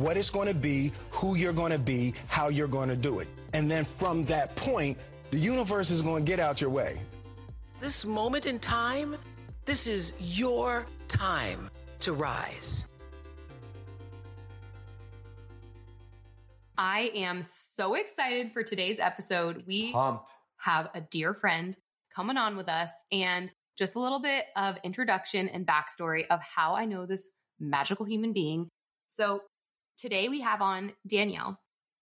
[0.00, 3.20] what it's going to be, who you're going to be, how you're going to do
[3.20, 3.28] it.
[3.54, 6.98] And then from that point, the universe is going to get out your way.
[7.80, 9.16] This moment in time,
[9.64, 12.92] this is your time to rise.
[16.78, 19.64] I am so excited for today's episode.
[19.66, 20.28] We Pumped.
[20.58, 21.74] have a dear friend
[22.14, 26.74] coming on with us and just a little bit of introduction and backstory of how
[26.74, 28.68] I know this magical human being.
[29.08, 29.40] So
[29.96, 31.58] today we have on Danielle.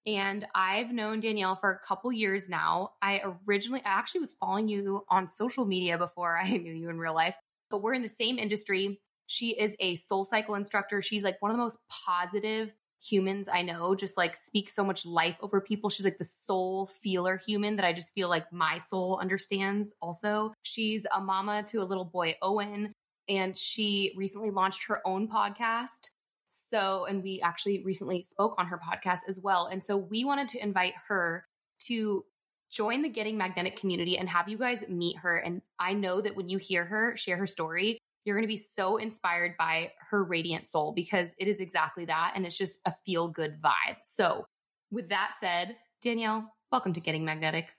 [0.06, 2.90] And I've known Danielle for a couple years now.
[3.00, 6.98] I originally, I actually was following you on social media before I knew you in
[6.98, 7.36] real life,
[7.70, 9.00] but we're in the same industry.
[9.26, 11.00] She is a soul cycle instructor.
[11.00, 15.06] She's like one of the most positive humans I know, just like speaks so much
[15.06, 15.88] life over people.
[15.90, 20.52] She's like the soul feeler human that I just feel like my soul understands also.
[20.62, 22.92] She's a mama to a little boy, Owen,
[23.28, 26.10] and she recently launched her own podcast
[26.54, 29.66] so, and we actually recently spoke on her podcast as well.
[29.66, 31.46] And so we wanted to invite her
[31.80, 32.24] to
[32.70, 35.36] join the Getting Magnetic community and have you guys meet her.
[35.38, 38.56] And I know that when you hear her share her story, you're going to be
[38.56, 42.32] so inspired by her radiant soul because it is exactly that.
[42.34, 43.96] And it's just a feel good vibe.
[44.02, 44.46] So,
[44.90, 47.72] with that said, Danielle, welcome to Getting Magnetic.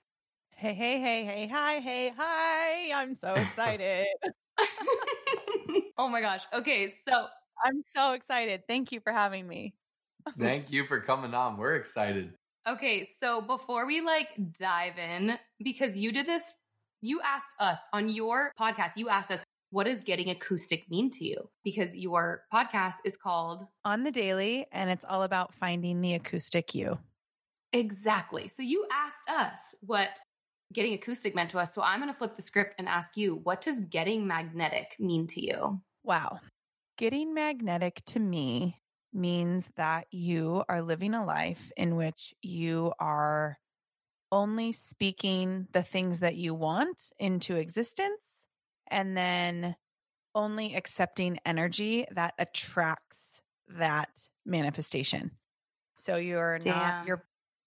[0.50, 2.92] Hey, hey, hey, hey, hi, hey, hi.
[2.94, 4.06] I'm so excited.
[5.98, 6.44] oh my gosh.
[6.54, 6.88] Okay.
[6.88, 7.26] So,
[7.64, 8.62] I'm so excited.
[8.68, 9.74] Thank you for having me.
[10.38, 11.56] Thank you for coming on.
[11.56, 12.32] We're excited.
[12.68, 16.42] Okay, so before we like dive in, because you did this,
[17.00, 19.40] you asked us on your podcast, you asked us,
[19.70, 21.48] what does getting acoustic mean to you?
[21.62, 26.74] Because your podcast is called On the Daily, and it's all about finding the acoustic
[26.74, 26.98] you.
[27.72, 28.48] Exactly.
[28.48, 30.18] So you asked us what
[30.72, 31.74] getting acoustic meant to us.
[31.74, 35.26] So I'm going to flip the script and ask you, what does getting magnetic mean
[35.28, 35.80] to you?
[36.04, 36.40] Wow.
[36.96, 38.80] Getting magnetic to me
[39.12, 43.58] means that you are living a life in which you are
[44.32, 48.44] only speaking the things that you want into existence
[48.90, 49.76] and then
[50.34, 54.08] only accepting energy that attracts that
[54.46, 55.32] manifestation.
[55.96, 56.76] So you're Damn.
[56.76, 57.24] not you're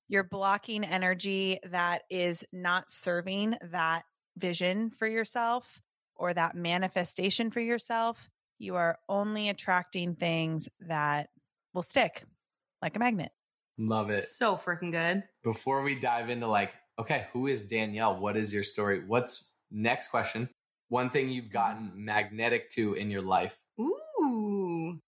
[0.07, 4.03] you're blocking energy that is not serving that
[4.37, 5.81] vision for yourself
[6.15, 8.27] or that manifestation for yourself
[8.59, 11.29] you are only attracting things that
[11.73, 12.23] will stick
[12.81, 13.31] like a magnet.
[13.77, 14.23] Love it.
[14.23, 15.23] So freaking good.
[15.43, 18.19] Before we dive into like, okay, who is Danielle?
[18.19, 19.03] What is your story?
[19.07, 20.49] What's next question?
[20.89, 21.53] One thing you've mm-hmm.
[21.53, 23.57] gotten magnetic to in your life.
[23.79, 24.99] Ooh.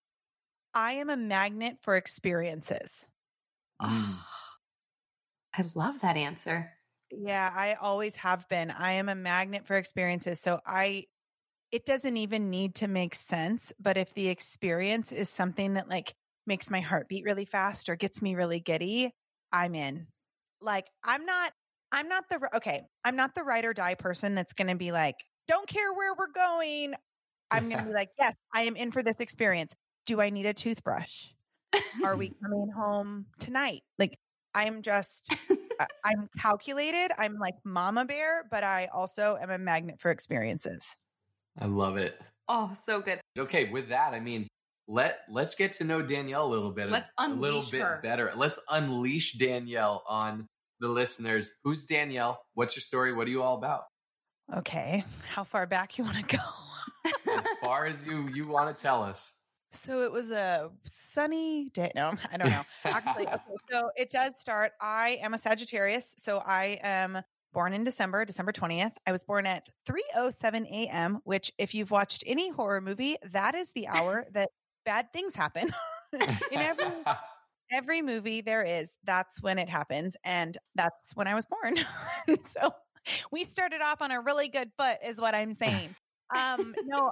[0.73, 3.05] I am a magnet for experiences.
[3.81, 4.25] Oh,
[5.53, 6.71] I love that answer.
[7.11, 8.71] Yeah, I always have been.
[8.71, 10.39] I am a magnet for experiences.
[10.39, 11.07] So I
[11.71, 13.71] it doesn't even need to make sense.
[13.79, 16.13] But if the experience is something that like
[16.45, 19.13] makes my heart beat really fast or gets me really giddy,
[19.51, 20.07] I'm in.
[20.61, 21.53] Like, I'm not,
[21.91, 24.91] I'm not the, okay, I'm not the ride or die person that's going to be
[24.91, 25.15] like,
[25.47, 26.93] don't care where we're going.
[27.49, 29.73] I'm going to be like, yes, I am in for this experience.
[30.05, 31.27] Do I need a toothbrush?
[32.03, 33.81] Are we coming home tonight?
[33.97, 34.17] Like,
[34.53, 35.33] I'm just,
[36.03, 37.11] I'm calculated.
[37.17, 40.97] I'm like mama bear, but I also am a magnet for experiences.
[41.61, 42.19] I love it.
[42.47, 43.21] Oh, so good.
[43.37, 44.47] Okay, with that, I mean,
[44.87, 46.89] let let's get to know Danielle a little bit.
[46.89, 47.99] Let's a little unleash bit her.
[48.01, 48.31] better.
[48.35, 50.47] Let's unleash Danielle on
[50.79, 51.51] the listeners.
[51.63, 52.41] Who's Danielle?
[52.55, 53.13] What's your story?
[53.13, 53.83] What are you all about?
[54.53, 55.05] Okay.
[55.29, 57.31] How far back you want to go?
[57.31, 59.31] As far as you you want to tell us.
[59.71, 61.91] So it was a sunny day.
[61.95, 62.63] No, I don't know.
[62.83, 63.37] Actually, okay,
[63.69, 64.71] so it does start.
[64.81, 66.15] I am a Sagittarius.
[66.17, 67.21] So I am
[67.51, 68.93] born in December, December 20th.
[69.05, 73.71] I was born at 3:07 a.m., which if you've watched any horror movie, that is
[73.71, 74.49] the hour that
[74.85, 75.73] bad things happen.
[76.51, 76.85] in every
[77.71, 81.77] every movie there is, that's when it happens and that's when I was born.
[82.41, 82.73] so
[83.31, 85.95] we started off on a really good foot is what I'm saying.
[86.35, 87.11] Um no,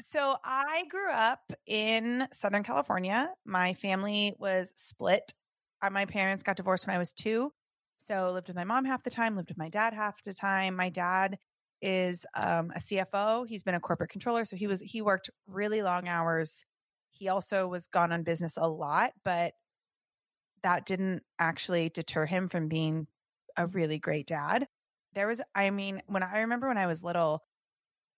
[0.00, 3.30] so I grew up in Southern California.
[3.44, 5.34] My family was split.
[5.82, 7.52] Uh, my parents got divorced when I was 2.
[8.02, 10.74] So lived with my mom half the time, lived with my dad half the time.
[10.74, 11.38] My dad
[11.82, 13.46] is um, a CFO.
[13.46, 16.64] He's been a corporate controller, so he was he worked really long hours.
[17.10, 19.52] He also was gone on business a lot, but
[20.62, 23.06] that didn't actually deter him from being
[23.56, 24.66] a really great dad.
[25.12, 27.42] There was, I mean, when I remember when I was little,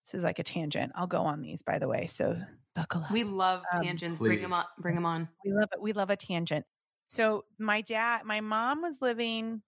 [0.04, 0.92] this is like a tangent.
[0.94, 2.06] I'll go on these, by the way.
[2.06, 2.40] So
[2.74, 3.10] buckle up.
[3.10, 4.20] We love Um, tangents.
[4.20, 4.64] bring them on.
[4.78, 5.28] Bring them on.
[5.44, 5.80] We love it.
[5.82, 6.66] We love a tangent.
[7.08, 9.62] So my dad, my mom was living.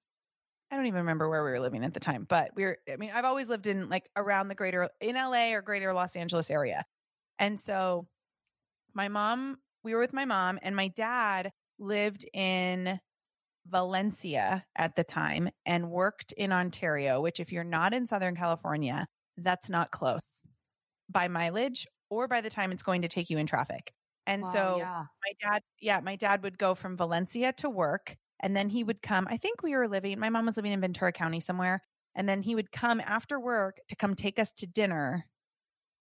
[0.74, 2.78] I don't even remember where we were living at the time, but we were.
[2.92, 6.16] I mean, I've always lived in like around the greater in LA or greater Los
[6.16, 6.84] Angeles area,
[7.38, 8.08] and so
[8.92, 9.58] my mom.
[9.84, 12.98] We were with my mom, and my dad lived in
[13.68, 17.20] Valencia at the time and worked in Ontario.
[17.20, 19.06] Which, if you're not in Southern California,
[19.36, 20.40] that's not close
[21.08, 23.92] by mileage or by the time it's going to take you in traffic.
[24.26, 25.04] And Wow, so yeah.
[25.22, 29.02] my dad yeah my dad would go from valencia to work and then he would
[29.02, 31.82] come i think we were living my mom was living in ventura county somewhere
[32.16, 35.26] and then he would come after work to come take us to dinner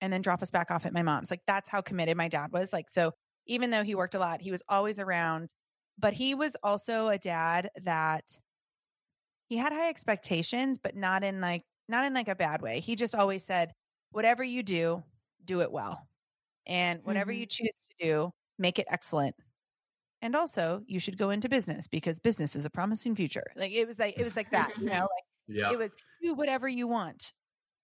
[0.02, 2.52] and then drop us back off at my mom's like that's how committed my dad
[2.54, 3.14] was like so
[3.48, 5.52] even though he worked a lot he was always around
[6.00, 8.24] but he was also a dad that
[9.50, 12.96] he had high expectations but not in like not in like a bad way he
[12.96, 13.74] just always said
[14.12, 15.04] whatever you do
[15.44, 16.08] do it well
[16.68, 17.40] and whatever Mhm.
[17.40, 19.36] you choose to do make it excellent
[20.24, 23.52] and also you should go into business because business is a promising future.
[23.56, 25.70] Like it was like it was like that you know like Yeah.
[25.72, 27.34] it was do whatever you want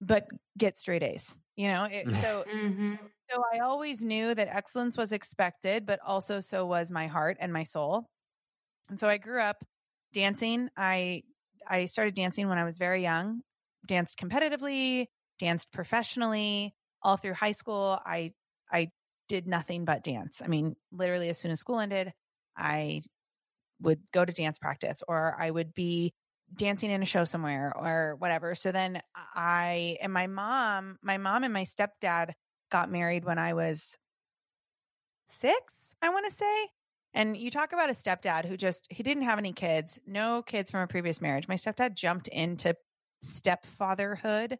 [0.01, 0.25] but
[0.57, 2.95] get straight a's you know it, so hmm
[3.29, 7.51] so i always knew that excellence was expected but also so was my heart and
[7.53, 8.07] my soul.
[8.89, 9.63] And so i grew up
[10.13, 10.69] dancing.
[10.77, 11.23] I
[11.67, 13.41] i started dancing when i was very young
[13.85, 15.07] danced competitively
[15.37, 17.99] danced professionally all through high school.
[18.05, 18.31] I
[18.71, 18.89] i
[19.27, 20.41] did nothing but dance.
[20.43, 22.13] I mean literally as soon as school ended
[22.59, 23.01] i
[23.81, 26.13] would go to dance practice or i would be
[26.55, 28.55] dancing in a show somewhere or whatever.
[28.55, 32.33] So then uh, i and my mom my mom and my stepdad
[32.71, 33.97] got married when i was
[35.27, 36.67] six i want to say.
[37.15, 40.71] And you talk about a stepdad who just he didn't have any kids no kids
[40.71, 41.47] from a previous marriage.
[41.47, 42.75] My stepdad jumped into
[43.21, 44.57] stepfatherhood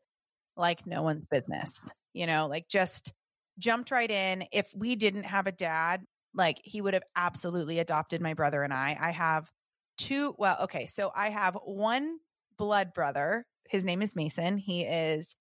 [0.58, 3.14] like no one's business you know like just
[3.58, 4.46] jumped right in.
[4.52, 6.04] If we didn't have a dad
[6.34, 8.98] like he would have absolutely adopted my brother and i.
[9.00, 9.52] I have
[9.98, 12.20] two well okay so i have one
[12.58, 13.46] blood brother.
[13.70, 14.58] His name is mason.
[14.58, 15.36] He is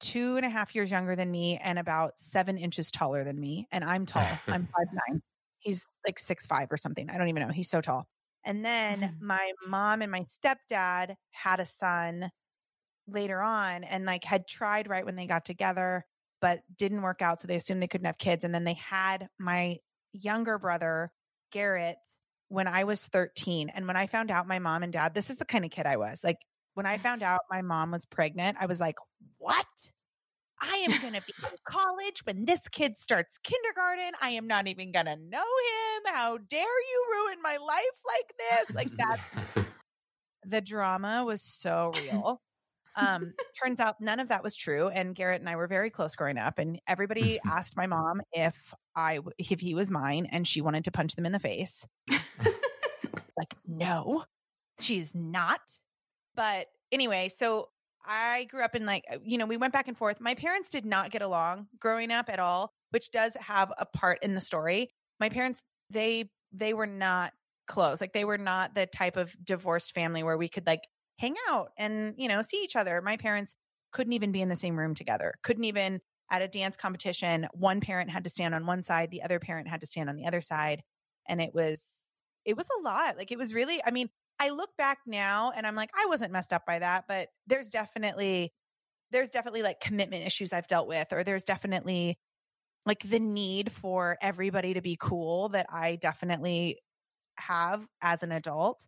[0.00, 3.66] two and a half years younger than me and about seven inches taller than me
[3.72, 4.26] and i'm tall.
[4.48, 5.22] I'm five nine.
[5.60, 7.08] He's like six five or something.
[7.10, 7.52] I don't even know.
[7.52, 8.06] He's so tall.
[8.44, 9.20] And then Mhm.
[9.20, 12.30] my mom and my stepdad had a son
[13.08, 16.04] later on and like had tried right when they got together
[16.40, 18.44] but didn't work out so they assumed they couldn't have kids.
[18.44, 19.78] And then they had my
[20.20, 21.10] younger brother
[21.52, 21.96] garrett
[22.48, 25.36] when i was 13 and when i found out my mom and dad this is
[25.36, 26.38] the kind of kid i was like
[26.74, 28.96] when i found out my mom was pregnant i was like
[29.38, 29.66] what
[30.60, 34.66] i am going to be in college when this kid starts kindergarten i am not
[34.66, 39.66] even going to know him how dare you ruin my life like this like that
[40.46, 42.40] the drama was so real.
[42.96, 46.14] Um, turns out none of that was true, and Garrett and I were very close
[46.14, 46.58] growing up.
[46.58, 50.90] And everybody asked my mom if I if he was mine, and she wanted to
[50.90, 51.86] punch them in the face.
[52.10, 54.24] like, no,
[54.80, 55.60] she's not.
[56.34, 57.68] But anyway, so
[58.06, 60.20] I grew up in like uh, you know we went back and forth.
[60.20, 64.20] My parents did not get along growing up at all, which does have a part
[64.22, 64.90] in the story.
[65.20, 67.32] My parents they they were not
[67.66, 68.00] close.
[68.00, 70.82] Like they were not the type of divorced family where we could like
[71.18, 73.00] hang out and, you know, see each other.
[73.02, 73.54] My parents
[73.92, 75.34] couldn't even be in the same room together.
[75.42, 76.00] Couldn't even
[76.30, 79.68] at a dance competition, one parent had to stand on one side, the other parent
[79.68, 80.82] had to stand on the other side.
[81.28, 81.82] And it was
[82.44, 83.16] it was a lot.
[83.16, 86.32] Like it was really, I mean, I look back now and I'm like, I wasn't
[86.32, 88.52] messed up by that, but there's definitely
[89.12, 92.18] there's definitely like commitment issues I've dealt with, or there's definitely
[92.86, 96.80] like the need for everybody to be cool that I definitely
[97.38, 98.86] have as an adult.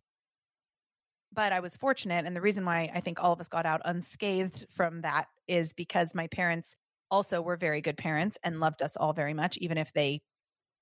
[1.31, 2.25] But I was fortunate.
[2.25, 5.73] And the reason why I think all of us got out unscathed from that is
[5.73, 6.75] because my parents
[7.11, 10.21] also were very good parents and loved us all very much, even if they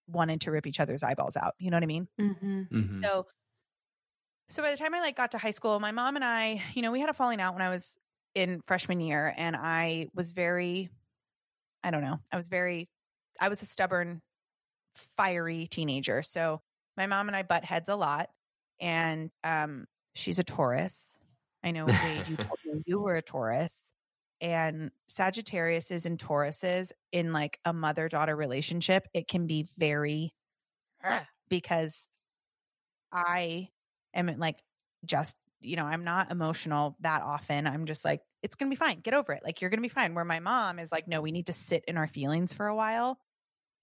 [0.08, 1.56] wanted to rip each other's eyeballs out.
[1.60, 2.08] You know what I mean?
[2.20, 3.04] hmm Mhm.
[3.04, 3.28] So
[4.50, 6.82] so by the time I like got to high school, my mom and I, you
[6.82, 7.98] know, we had a falling out when I was
[8.36, 10.90] in freshman year and I was very
[11.84, 12.20] I don't know.
[12.32, 12.90] I was very
[13.42, 14.22] I was a stubborn
[14.96, 16.24] fiery teenager.
[16.24, 16.62] So
[16.98, 18.30] my mom and I butt heads a lot
[18.82, 21.18] and um she's a Taurus.
[21.64, 23.92] I know Wade, you told me you were a Taurus.
[24.40, 30.34] And Sagittarius and Tauruses in like a mother daughter relationship, it can be very
[31.04, 31.26] ah.
[31.50, 32.08] because
[33.12, 33.70] I
[34.14, 34.58] am like
[35.06, 37.66] just, you know, I'm not emotional that often.
[37.66, 39.00] I'm just like, it's going to be fine.
[39.00, 39.42] Get over it.
[39.44, 40.14] Like, you're going to be fine.
[40.14, 42.76] Where my mom is like, no, we need to sit in our feelings for a
[42.76, 43.18] while.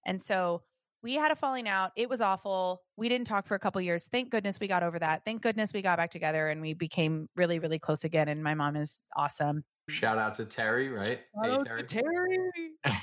[0.05, 0.63] And so
[1.05, 1.91] we had a falling out.
[1.95, 2.81] It was awful.
[2.97, 4.09] We didn't talk for a couple years.
[4.11, 5.23] Thank goodness we got over that.
[5.23, 8.27] Thank goodness we got back together and we became really, really close again.
[8.27, 9.63] And my mom is awesome.
[9.87, 11.19] Shout out to Terry, right?
[11.43, 11.83] Hey, Terry.
[11.83, 12.39] Terry.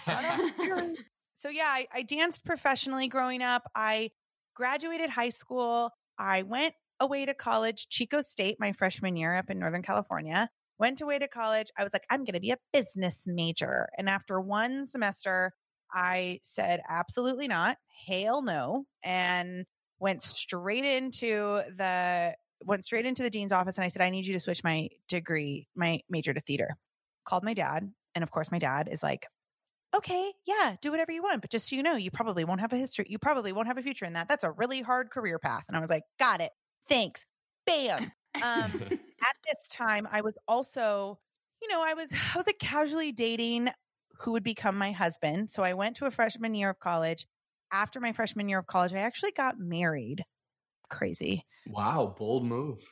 [0.04, 0.96] Terry.
[1.34, 3.70] so yeah, I, I danced professionally growing up.
[3.76, 4.10] I
[4.56, 5.90] graduated high school.
[6.18, 10.48] I went away to college, Chico State, my freshman year up in Northern California.
[10.76, 11.68] Went away to college.
[11.78, 13.88] I was like, I'm going to be a business major.
[13.96, 15.52] And after one semester,
[15.92, 17.76] I said, absolutely not.
[18.06, 18.84] Hail no.
[19.02, 19.66] And
[19.98, 22.34] went straight into the
[22.64, 24.88] went straight into the dean's office and I said, I need you to switch my
[25.08, 26.76] degree, my major to theater.
[27.24, 27.90] Called my dad.
[28.14, 29.26] And of course, my dad is like,
[29.94, 31.40] okay, yeah, do whatever you want.
[31.40, 33.06] But just so you know, you probably won't have a history.
[33.08, 34.28] You probably won't have a future in that.
[34.28, 35.64] That's a really hard career path.
[35.68, 36.52] And I was like, got it.
[36.88, 37.26] Thanks.
[37.66, 38.12] Bam.
[38.36, 41.18] Um, at this time, I was also,
[41.60, 43.70] you know, I was, I was like casually dating
[44.22, 45.50] who would become my husband.
[45.50, 47.26] So I went to a freshman year of college.
[47.72, 50.24] After my freshman year of college, I actually got married.
[50.88, 51.44] Crazy.
[51.66, 52.82] Wow, bold move.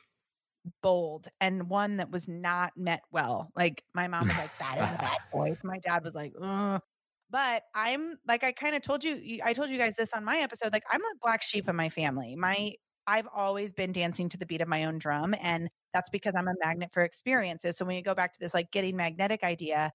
[0.81, 3.49] Bold and one that was not met well.
[3.55, 5.59] Like my mom was like, that is a bad voice.
[5.63, 6.81] My dad was like, Ugh.
[7.29, 10.37] but I'm like, I kind of told you, I told you guys this on my
[10.37, 10.73] episode.
[10.73, 12.31] Like, I'm a black sheep in my family.
[12.31, 12.41] Mm-hmm.
[12.41, 12.73] My,
[13.07, 15.33] I've always been dancing to the beat of my own drum.
[15.41, 17.77] And that's because I'm a magnet for experiences.
[17.77, 19.91] So when you go back to this like getting magnetic idea,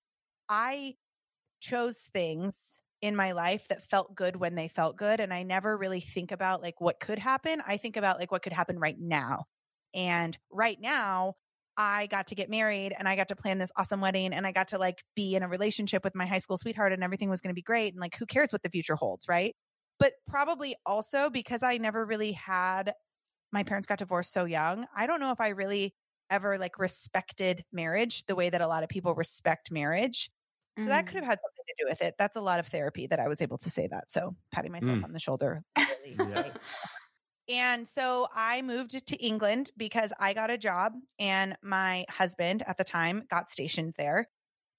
[0.49, 0.95] I
[1.69, 5.21] chose things in my life that felt good when they felt good.
[5.21, 7.63] And I never really think about like what could happen.
[7.67, 9.45] I think about like what could happen right now.
[9.95, 11.35] And right now,
[11.77, 14.53] I got to get married and I got to plan this awesome wedding and I
[14.53, 17.43] got to like be in a relationship with my high school sweetheart and everything was
[17.43, 17.93] going to be great.
[17.93, 19.55] And like, who cares what the future holds, right?
[19.99, 22.93] But probably also because I never really had
[23.53, 24.87] my parents got divorced so young.
[24.95, 25.95] I don't know if I really
[26.31, 30.31] ever like respected marriage the way that a lot of people respect marriage.
[30.79, 30.89] So mm.
[30.89, 31.21] that could mm.
[31.21, 31.39] have had
[31.79, 32.15] do with it.
[32.19, 34.11] That's a lot of therapy that I was able to say that.
[34.11, 35.05] So patting myself mm.
[35.05, 35.63] on the shoulder.
[36.19, 36.53] Really, yeah.
[37.49, 42.77] And so I moved to England because I got a job and my husband at
[42.77, 44.29] the time got stationed there.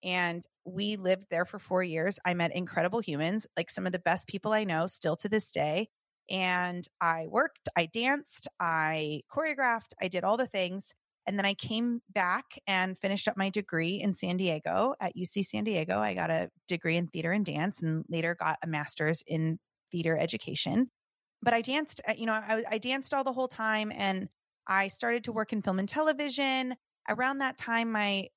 [0.04, 2.20] And we lived there for four years.
[2.26, 5.50] I met incredible humans, like some of the best people I know still to this
[5.50, 5.90] day.
[6.30, 10.94] And I worked, I danced, I choreographed, I did all the things.
[11.28, 15.44] And then I came back and finished up my degree in San Diego at UC
[15.44, 16.00] San Diego.
[16.00, 19.60] I got a degree in theater and dance and later got a master's in
[19.92, 20.90] theater education.
[21.42, 24.30] But I danced, uh, you know, I, I danced all the whole time and
[24.68, 26.76] I started to work in film and television.
[27.10, 28.28] Around that time, my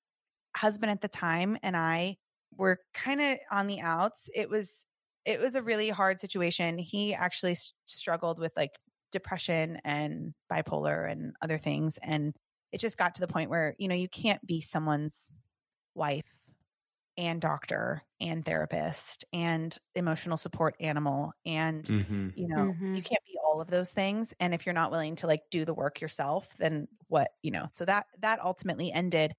[0.57, 2.17] husband at the time and I
[2.57, 4.29] were kind of on the outs.
[4.35, 4.85] It was,
[5.25, 6.77] it was a really hard situation.
[6.77, 7.57] He actually
[7.87, 8.73] struggled with like
[9.13, 11.99] depression and bipolar and other things.
[12.03, 12.35] And
[12.73, 15.29] it just got to the point where, you know, you can't be someone's
[15.95, 16.27] wife
[17.17, 22.29] and doctor and therapist and emotional support animal and mm-hmm.
[22.37, 22.95] you know mm-hmm.
[22.95, 24.33] you can't be all of those things.
[24.39, 27.67] And if you're not willing to like do the work yourself then what you know?
[27.73, 29.35] So that that ultimately ended.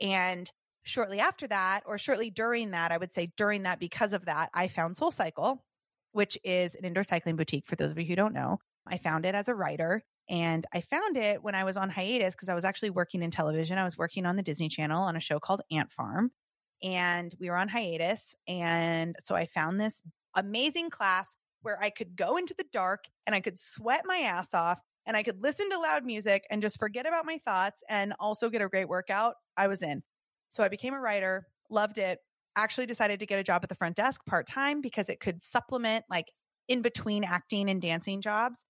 [0.00, 0.50] And
[0.82, 4.50] shortly after that or shortly during that i would say during that because of that
[4.52, 5.64] i found soul cycle
[6.14, 8.60] which is an indoor cycling boutique for those of you who don't know.
[8.86, 12.34] I found it as a writer and I found it when I was on hiatus
[12.34, 13.78] because I was actually working in television.
[13.78, 16.30] I was working on the Disney Channel on a show called Ant Farm.
[16.82, 18.34] And we were on hiatus.
[18.48, 20.02] And so I found this
[20.34, 24.54] amazing class where I could go into the dark and I could sweat my ass
[24.54, 28.14] off and I could listen to loud music and just forget about my thoughts and
[28.18, 29.34] also get a great workout.
[29.56, 30.02] I was in.
[30.48, 32.18] So I became a writer, loved it,
[32.56, 35.42] actually decided to get a job at the front desk part time because it could
[35.42, 36.26] supplement like
[36.68, 38.64] in between acting and dancing jobs.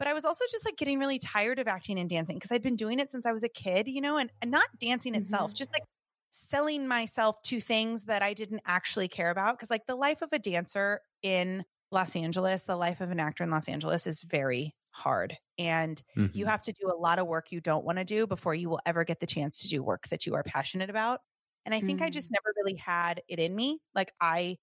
[0.00, 2.62] But I was also just like getting really tired of acting and dancing because I'd
[2.62, 5.22] been doing it since I was a kid, you know, and, and not dancing mm-hmm.
[5.22, 5.82] itself, just like
[6.30, 9.58] selling myself to things that I didn't actually care about.
[9.58, 13.44] Cause like the life of a dancer in Los Angeles, the life of an actor
[13.44, 15.36] in Los Angeles is very hard.
[15.58, 16.36] And mm-hmm.
[16.36, 18.70] you have to do a lot of work you don't want to do before you
[18.70, 21.20] will ever get the chance to do work that you are passionate about.
[21.66, 22.06] And I think mm-hmm.
[22.06, 22.36] I just mm.
[22.36, 23.80] never really had it in me.
[23.94, 24.56] Like I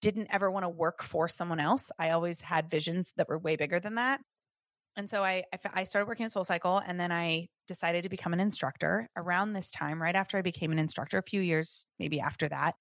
[0.00, 1.90] didn't ever want to work for someone else.
[1.98, 4.20] I always had visions that were way bigger than that.
[4.96, 8.32] And so I, I started working at Soul Cycle and then I decided to become
[8.32, 12.20] an instructor around this time, right after I became an instructor, a few years maybe
[12.20, 12.74] after that,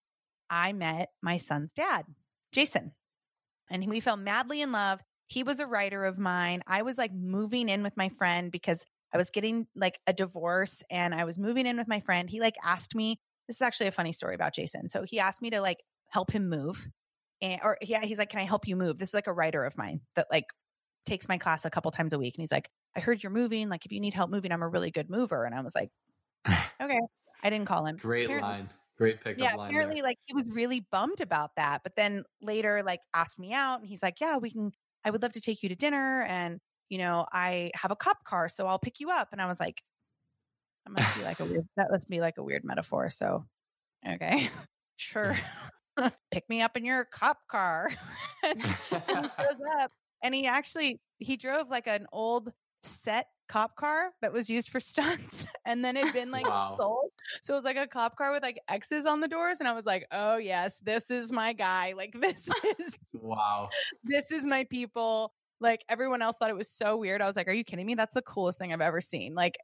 [0.49, 2.05] I met my son's dad,
[2.53, 2.93] Jason.
[3.69, 5.01] And we fell madly in love.
[5.27, 6.61] He was a writer of mine.
[6.67, 10.83] I was like moving in with my friend because I was getting like a divorce
[10.89, 12.29] and I was moving in with my friend.
[12.29, 14.89] He like asked me, this is actually a funny story about Jason.
[14.89, 16.87] So he asked me to like help him move.
[17.41, 18.99] And, or yeah, he's like, can I help you move?
[18.99, 20.45] This is like a writer of mine that like
[21.05, 22.35] takes my class a couple times a week.
[22.35, 23.69] And he's like, I heard you're moving.
[23.69, 25.45] Like, if you need help moving, I'm a really good mover.
[25.45, 25.89] And I was like,
[26.81, 26.99] okay.
[27.43, 27.97] I didn't call him.
[27.97, 28.69] Great apparently, line.
[28.97, 29.67] Great pickup yeah, line.
[29.69, 30.03] Apparently, there.
[30.03, 31.81] like he was really bummed about that.
[31.83, 34.71] But then later, like asked me out and he's like, Yeah, we can
[35.05, 36.59] I would love to take you to dinner and,
[36.89, 39.29] you know, I have a cop car, so I'll pick you up.
[39.31, 39.83] And I was like,
[40.85, 43.11] that must be like a weird, that must be like a weird metaphor.
[43.11, 43.45] So,
[44.07, 44.49] okay,
[44.97, 45.37] sure.
[46.31, 47.91] pick me up in your cop car.
[48.43, 49.91] and, he shows up
[50.25, 52.51] and he actually, he drove like an old
[52.83, 56.75] set cop car that was used for stunts and then it'd been like Wow.
[56.77, 57.11] sold.
[57.43, 59.59] So it was like a cop car with like X's on the doors.
[59.59, 61.93] And I was like, oh yes, this is my guy.
[61.95, 62.47] Like this
[62.79, 63.69] is wow.
[64.03, 65.31] this is my people.
[65.61, 67.21] Like everyone else thought it was so weird.
[67.21, 67.95] I was like, are you kidding me?
[67.95, 69.35] That's the coolest thing I've ever seen.
[69.35, 69.57] Like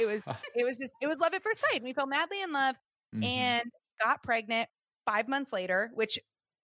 [0.00, 0.20] it was
[0.54, 1.82] it was just it was love at first sight.
[1.82, 2.76] We fell madly in love
[3.14, 3.24] Mhm.
[3.26, 3.62] and
[4.02, 4.68] got pregnant
[5.04, 6.18] five months later, which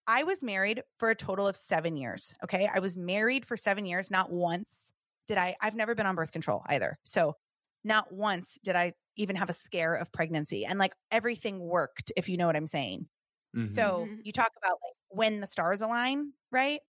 [0.09, 2.35] I was married for a total of seven years.
[2.45, 2.69] Okay.
[2.73, 4.11] I was married for seven years.
[4.11, 4.91] Not once
[5.29, 6.99] did I, I've never been on birth control either.
[7.05, 7.37] So
[7.85, 10.67] not once did I even have a scare of pregnancy.
[10.67, 13.09] And like everything worked, if you know what I'm saying.
[13.55, 13.67] Mhm.
[13.67, 14.23] So Mhm.
[14.25, 16.81] you talk about like when the stars align, right?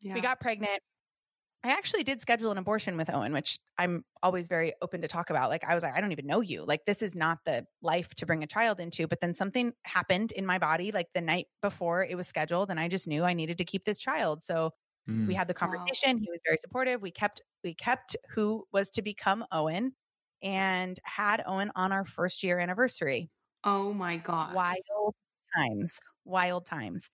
[0.00, 0.14] Yeah.
[0.14, 0.82] We got pregnant.
[1.64, 5.30] I actually did schedule an abortion with Owen, which I'm always very open to talk
[5.30, 5.48] about.
[5.48, 6.64] Like, I was like, I don't even know you.
[6.64, 9.06] Like, this is not the life to bring a child into.
[9.06, 12.80] But then something happened in my body, like the night before it was scheduled, and
[12.80, 14.42] I just knew I needed to keep this child.
[14.42, 14.72] So
[15.08, 15.28] Mm.
[15.28, 15.94] we had the Wow.
[15.94, 16.18] conversation.
[16.18, 17.00] He was very supportive.
[17.00, 19.94] We kept we kept who was to become Owen,
[20.42, 23.30] and had Owen on our first year anniversary
[23.64, 24.62] oh my god.
[24.62, 25.14] wild
[25.56, 27.10] times wild times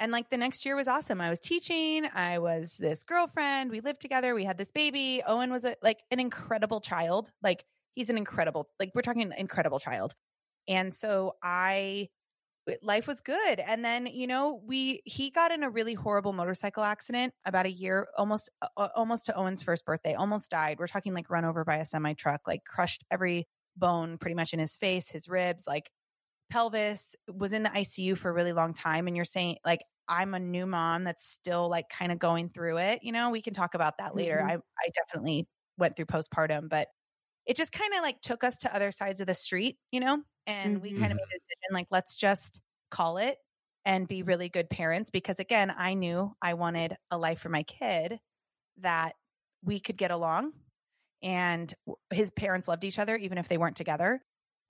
[0.00, 1.20] and like the next year was awesome.
[1.20, 5.52] I was teaching i was this girlfriend we lived together we had this baby owen
[5.52, 7.64] was a, like an incredible child like
[7.94, 10.14] he's an incredible like we're talking incredible child.
[10.68, 12.08] And so i
[12.82, 13.58] life was good.
[13.58, 17.70] And then you know we he got in a really horrible motorcycle accident about a
[17.70, 20.78] year almost uh, almost to owen's first birthday almost died.
[20.78, 24.52] We're talking like run over by a semi truck like crushed every bone pretty much
[24.52, 25.90] in his face his ribs like
[26.50, 29.06] pelvis was in the icu for a really long time.
[29.06, 32.78] And you're saying like i'm a new mom that's still like kind of going through
[32.78, 34.42] it you know we can talk about that later.
[34.42, 34.50] Mhm.
[34.50, 35.48] i i definitely
[35.78, 36.88] went through postpartum but
[37.46, 40.22] it just kind of like took us to other sides of the street you know
[40.46, 43.38] and we kind of made a decision like let's just call it
[43.84, 47.62] and be really good parents because again i knew i wanted a life for my
[47.64, 48.20] kid
[48.78, 49.14] that
[49.64, 50.52] we could get along
[51.22, 51.74] and
[52.10, 54.22] his parents loved each other even if they weren't together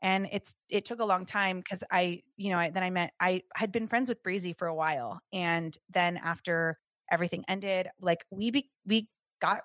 [0.02, 3.12] and it's it took a long time because i you know I, then i met
[3.20, 6.78] i had been friends with breezy for a while and then after
[7.10, 9.08] everything ended like we be, we
[9.40, 9.62] got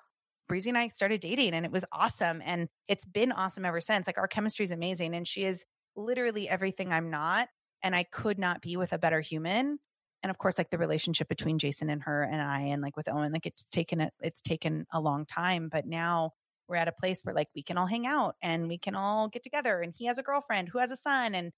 [0.48, 4.08] breezy and i started dating and it was awesome and it's been awesome ever since
[4.08, 7.48] like our chemistry is amazing and she is literally everything i'm not
[7.84, 9.80] and i could not be with a better human
[10.24, 13.08] and of course like the relationship between jason and her and i and like with
[13.10, 16.32] owen like it's taken a, it's taken a long time but now
[16.68, 19.28] we're at a place where like we can all hang out and we can all
[19.28, 21.52] get together and he has a girlfriend who has a son and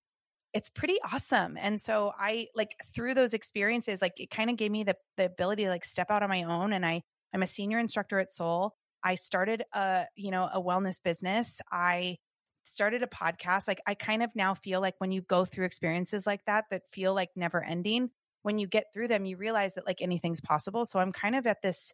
[0.54, 1.58] it's pretty awesome.
[1.60, 5.26] And so i like through those experiences like it kind of gave me the the
[5.26, 7.02] ability to like step out on my own and i
[7.34, 11.62] i'm a senior instructor at soul i started a you know a wellness business.
[11.72, 12.18] I
[12.64, 13.68] started a podcast.
[13.68, 16.84] Like i kind of now feel like when you go through experiences like that that
[16.92, 18.10] feel like never ending
[18.44, 20.86] when you get through them you realize that like anything's possible.
[20.86, 21.94] So i'm kind of at this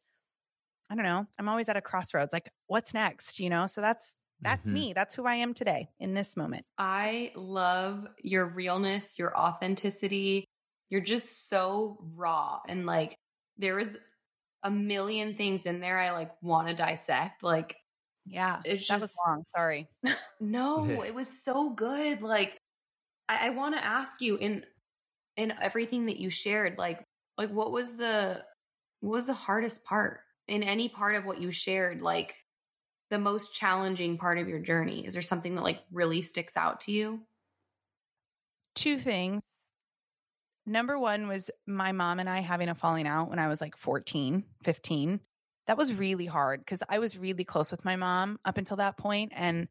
[0.94, 4.16] i don't know i'm always at a crossroads like what's next you know so that's
[4.46, 4.72] that's Mhm.
[4.72, 10.46] me that's who i am today in this moment I love your realness, your authenticity.
[10.90, 13.16] You're just so raw and like
[13.58, 13.98] there is
[14.64, 17.44] a million things in there I like want to dissect.
[17.44, 17.78] Like
[18.26, 19.90] yeah it's that just was long sorry
[20.42, 22.22] No, it was so good.
[22.22, 22.58] Like
[23.30, 24.66] I, I want to ask you in
[25.38, 27.04] in everything that you shared, like
[27.38, 28.46] like what was the
[29.02, 32.02] what was the hardest part in any part of what you shared?
[32.02, 32.36] Like
[33.10, 35.06] the most challenging part of your journey?
[35.06, 37.22] Is there something that like really sticks out to you?
[38.76, 39.44] two things
[40.66, 43.78] number one was my mom and i having a falling out when i was like
[43.78, 45.20] 14 15
[45.68, 48.98] that was really hard because i was really close with my mom up until that
[48.98, 49.68] point and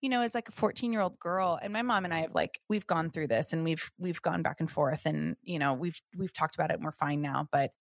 [0.00, 2.34] you know as like a 14 year old girl and my mom and i have
[2.34, 5.74] like we've gone through this and we've we've gone back and forth and you know
[5.74, 7.72] we've we've talked about it and we're fine now but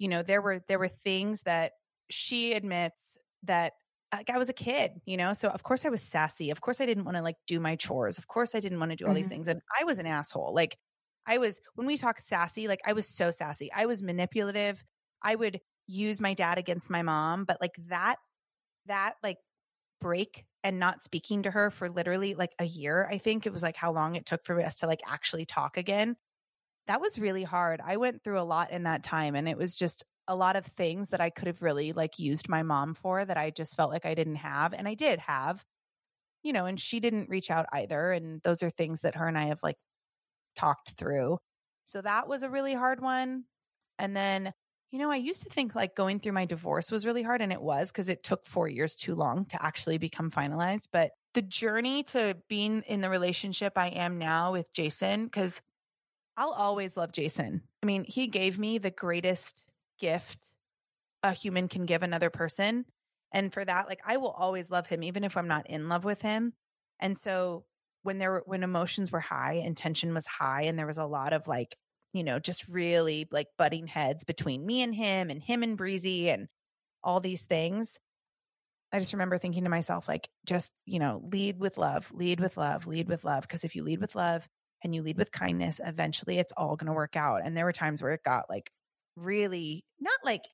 [0.00, 1.74] you know there were there were things that
[2.10, 3.74] she admits that
[4.12, 6.50] like I was a kid, you know, so of course I was sassy.
[6.50, 8.18] Of course I didn't want to like do my chores.
[8.18, 9.30] Of course I didn't want to do all these Mhm.
[9.30, 9.48] things.
[9.48, 10.52] And I was an asshole.
[10.54, 10.78] Like
[11.26, 13.70] I was, when we talk sassy, like I was so sassy.
[13.72, 14.84] I was manipulative.
[15.22, 18.16] I would use my dad against my mom, but like that,
[18.86, 19.38] that like
[20.00, 23.62] break and not speaking to her for literally like a year, I think it was
[23.62, 26.16] like how long it took for us to like actually talk again.
[26.86, 27.80] That was really hard.
[27.84, 30.66] I went through a lot in that time and it was just a lot of
[30.66, 33.90] things that I could have really like used my mom for that I just felt
[33.90, 34.72] like I didn't have.
[34.72, 35.64] And I did have,
[36.42, 38.12] you know, and she didn't reach out either.
[38.12, 39.78] And those are things that her and I have like
[40.56, 41.38] talked through.
[41.84, 43.44] So that was a really hard one.
[43.98, 44.52] And then,
[44.92, 47.52] You know, I used to think like going through my divorce was really hard, and
[47.52, 50.88] it was because it took four years too long to actually become finalized.
[50.92, 55.60] But the journey to being in the relationship I am now with Jason, because
[56.40, 57.60] I'll always love Jason.
[57.82, 59.62] I mean, he gave me the greatest
[59.98, 60.50] gift
[61.22, 62.86] a human can give another person.
[63.30, 66.02] And for that, like I will always love him, even if I'm not in love
[66.02, 66.54] with him.
[66.98, 67.66] And so
[68.04, 71.04] when there were, when emotions were high and tension was high, and there was a
[71.04, 71.76] lot of like,
[72.14, 76.30] you know, just really like butting heads between me and him and him and Breezy
[76.30, 76.48] and
[77.04, 78.00] all these things.
[78.92, 82.56] I just remember thinking to myself, like, just, you know, lead with love, lead with
[82.56, 83.46] love, lead with love.
[83.46, 84.48] Cause if you lead with love
[84.82, 87.42] and you lead with kindness, eventually it's all going to work out.
[87.44, 88.72] And there were times where it got like
[89.16, 90.44] really not like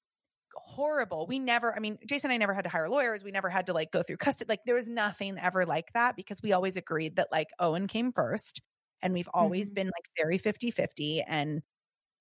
[0.54, 1.26] horrible.
[1.26, 3.22] We never, I mean, Jason and I never had to hire lawyers.
[3.24, 4.48] We never had to like go through custody.
[4.48, 8.12] Like there was nothing ever like that because we always agreed that like Owen came
[8.12, 8.62] first
[9.02, 9.70] and we've always Mhm.
[9.70, 11.62] been like very 50 50 and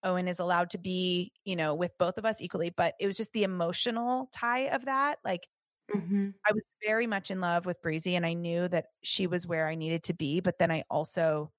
[0.04, 2.72] Owen is allowed to be, you know, with both of us equally.
[2.72, 5.20] But it was just the emotional tie of that.
[5.26, 5.48] Like
[5.94, 6.30] Mm-hmm.
[6.48, 9.68] I was very much in love with Breezy and I knew that she was where
[9.68, 10.40] I needed to be.
[10.42, 11.52] But then I also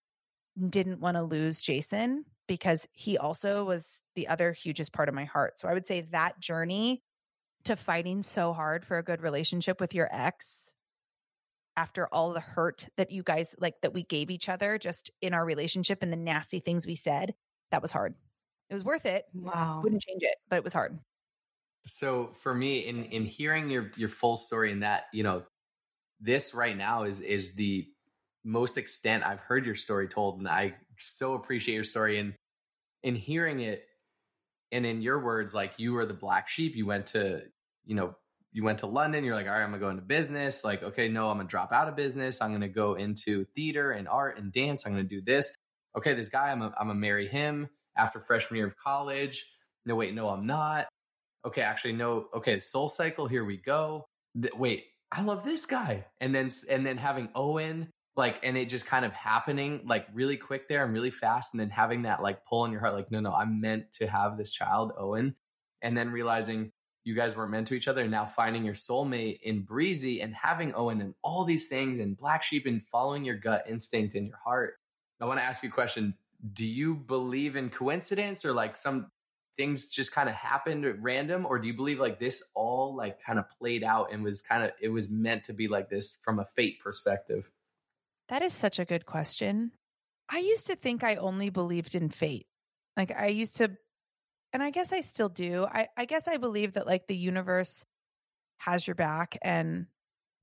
[0.69, 5.25] didn't want to lose Jason because he also was the other hugest part of my
[5.25, 5.59] heart.
[5.59, 7.03] So I would say that journey
[7.65, 10.71] to fighting so hard for a good relationship with your ex
[11.77, 15.35] after all the hurt that you guys like that we gave each other just in
[15.35, 17.35] our relationship and the nasty things we said,
[17.71, 18.15] that was hard.
[18.71, 19.25] It was worth it.
[19.35, 19.81] Wow.
[19.83, 20.99] Wouldn't change it, but it was hard.
[21.85, 25.45] So for me, in in hearing your your full story and that, you know,
[26.21, 27.87] this right now is is the
[28.47, 32.19] most extent I've heard your story told, and I so appreciate your story.
[32.19, 32.35] And
[33.03, 33.85] in hearing it,
[34.73, 36.75] and in your words, like you were the black sheep.
[36.75, 37.43] You went to,
[37.85, 38.17] you know,
[38.53, 39.25] you went to London.
[39.25, 40.65] You're like, all right, I'm gonna go into business.
[40.65, 42.41] Like, okay, no, I'm gonna drop out of business.
[42.41, 44.87] I'm gonna go into theater and art and dance.
[44.87, 45.55] I'm gonna do this.
[45.97, 49.47] Okay, this guy, I'm a, I'm gonna marry him after freshman year of college.
[49.85, 50.87] No, wait, no, I'm not
[51.47, 54.05] okay, actually, no, okay, Soul Cycle, here we go.
[54.41, 58.69] Th- wait, I love this guy, and then and then having Owen, like, and it
[58.69, 62.23] just kind of happening like really quick there and really fast, and then having that
[62.23, 65.37] like pull in your heart, like, no, no, I'm meant to have this child, Owen,
[65.83, 66.73] and then realizing
[67.05, 70.35] you guys weren't meant to each other, and now finding your soulmate in Breezy and
[70.35, 74.27] having Owen and all these things and Black Sheep and following your gut instinct in
[74.27, 74.75] your heart.
[75.21, 76.15] I want to ask you a question.
[76.53, 79.11] Do you believe in coincidence or like some
[79.57, 83.23] things just kind of happened at random or do you believe like this all like
[83.23, 86.19] kind of played out and was kind of it was meant to be like this
[86.23, 87.51] from a fate perspective
[88.29, 89.73] That is such a good question.
[90.29, 92.47] I used to think I only believed in fate.
[92.97, 93.77] Like I used to,
[94.53, 95.67] and I guess I still do.
[95.67, 97.87] I, I guess I believe that like the universe
[98.59, 99.39] has your back.
[99.43, 99.89] And,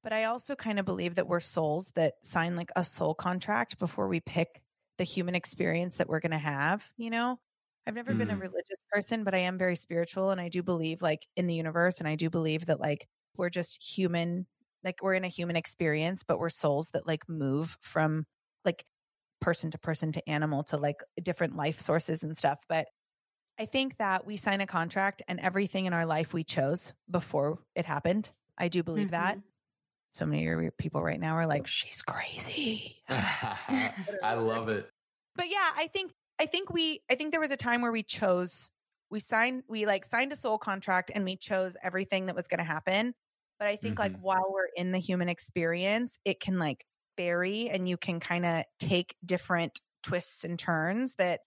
[0.04, 3.80] but I also kind of believe that we're souls that sign like a soul contract
[3.80, 4.62] before we pick
[4.98, 7.40] the human experience that we're going to have, you know?
[7.88, 8.40] I've never been a Mm.
[8.40, 12.00] religious person, but I am very spiritual and I do believe like in the universe.
[12.00, 14.48] And I do believe that like we're just human
[14.84, 18.26] like we're in a human experience but we're souls that like move from
[18.66, 18.86] like
[19.42, 22.88] person to person to animal to like different life sources and stuff but
[23.60, 27.60] i think that we sign a contract and everything in our life we chose before
[27.76, 28.32] it happened.
[28.58, 29.38] I do believe that.
[29.38, 29.48] Mm-hmm.
[30.14, 32.98] So many of your people right now are like she's crazy.
[33.10, 34.88] I love it.
[35.36, 38.04] But yeah i think i think we i think there was a time where we
[38.04, 38.70] chose
[39.10, 42.60] we signed we like signed a soul contract and we chose everything that was going
[42.60, 43.14] to happen
[43.64, 44.20] but i think like Mhm.
[44.20, 46.86] while we're in the human experience it can like
[47.18, 51.42] vary and you can kind of take different twists and turns that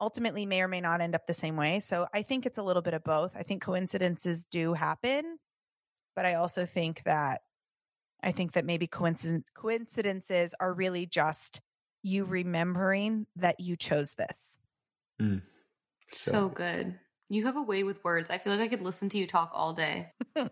[0.00, 2.62] ultimately may or may not end up the same way so i think it's a
[2.62, 5.38] little bit of both i think coincidences do happen
[6.16, 7.42] but i also think that
[8.22, 11.60] i think that maybe coincidence coincidences are really just
[12.02, 14.58] you remembering that you chose this
[16.08, 16.98] So good.
[17.28, 18.30] You have a way with words.
[18.30, 20.14] I feel like I could listen to you talk all day.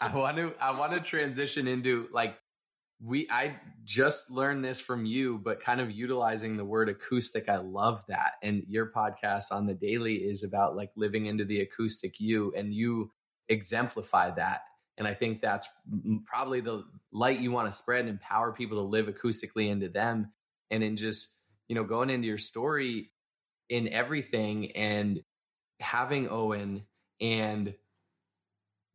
[0.00, 2.38] I want to I want to transition into like
[3.00, 7.58] we I just learned this from you but kind of utilizing the word acoustic I
[7.58, 8.32] love that.
[8.42, 12.72] And your podcast on the daily is about like living into the acoustic you and
[12.72, 13.10] you
[13.48, 14.62] exemplify that.
[14.98, 15.68] And I think that's
[16.24, 20.32] probably the light you want to spread and empower people to live acoustically into them.
[20.70, 23.10] And in just you know going into your story
[23.68, 25.22] in everything and
[25.80, 26.86] having Owen
[27.20, 27.74] and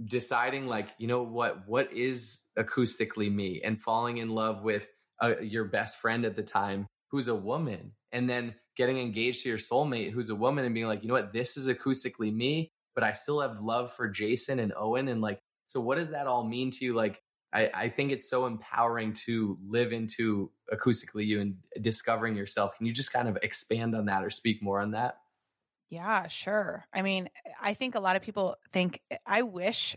[0.05, 1.67] deciding like you know what?
[1.67, 3.61] What is acoustically me?
[3.63, 4.87] And falling in love with
[5.21, 9.49] uh, your best friend at the time who's a woman and then getting engaged to
[9.49, 11.33] your soulmate who's a woman and being like you know what?
[11.33, 15.39] This is acoustically me but i still have love for jason and owen and like
[15.67, 16.93] so what does that all mean to you?
[16.93, 17.21] Like
[17.53, 22.75] i, I think it's so empowering to live into acoustically you and discovering yourself.
[22.77, 25.17] Can you just kind of expand on that or speak more on that
[25.91, 26.85] Yeah, sure.
[26.93, 27.29] I mean,
[27.61, 29.95] I think a lot of people think eh, I wish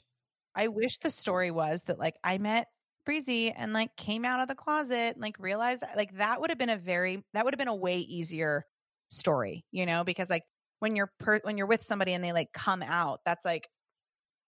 [0.57, 2.68] I wish the story was that like I met
[3.07, 6.50] Breezy and like came out of the closet and like realized uh, like that would
[6.50, 8.64] have been a very that would have been a way easier
[9.11, 10.44] story, you know, because like
[10.80, 13.68] when you're per, when you're with somebody and they like come out, that's like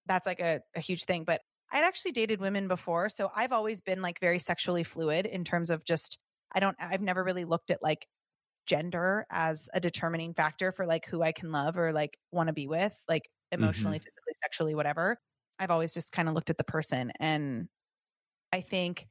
[0.06, 1.24] that's like a, a huge thing.
[1.24, 1.40] But
[1.72, 5.70] I'd actually dated women before, so I've always been like very sexually fluid in terms
[5.70, 6.18] of just
[6.52, 8.06] I don't I've never really looked at like
[8.66, 12.52] gender as a determining factor for like who I can love or like want to
[12.52, 14.04] be with, like emotionally, mm-hmm.
[14.04, 15.18] physically, sexually, whatever.
[15.58, 17.12] I've always just kind of looked at the person.
[17.18, 17.68] And
[18.52, 19.06] I think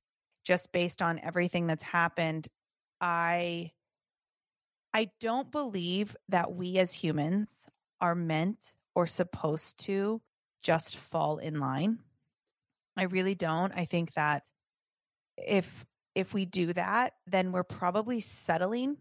[0.46, 2.48] just based on everything that's happened,
[3.02, 3.72] I
[4.94, 7.68] I don't believe that we as humans
[8.00, 10.22] are meant or supposed to
[10.64, 12.00] just fall in line.
[12.96, 13.74] I really don't.
[13.76, 14.44] I think that
[15.38, 18.96] if if we do that, then we're probably settling,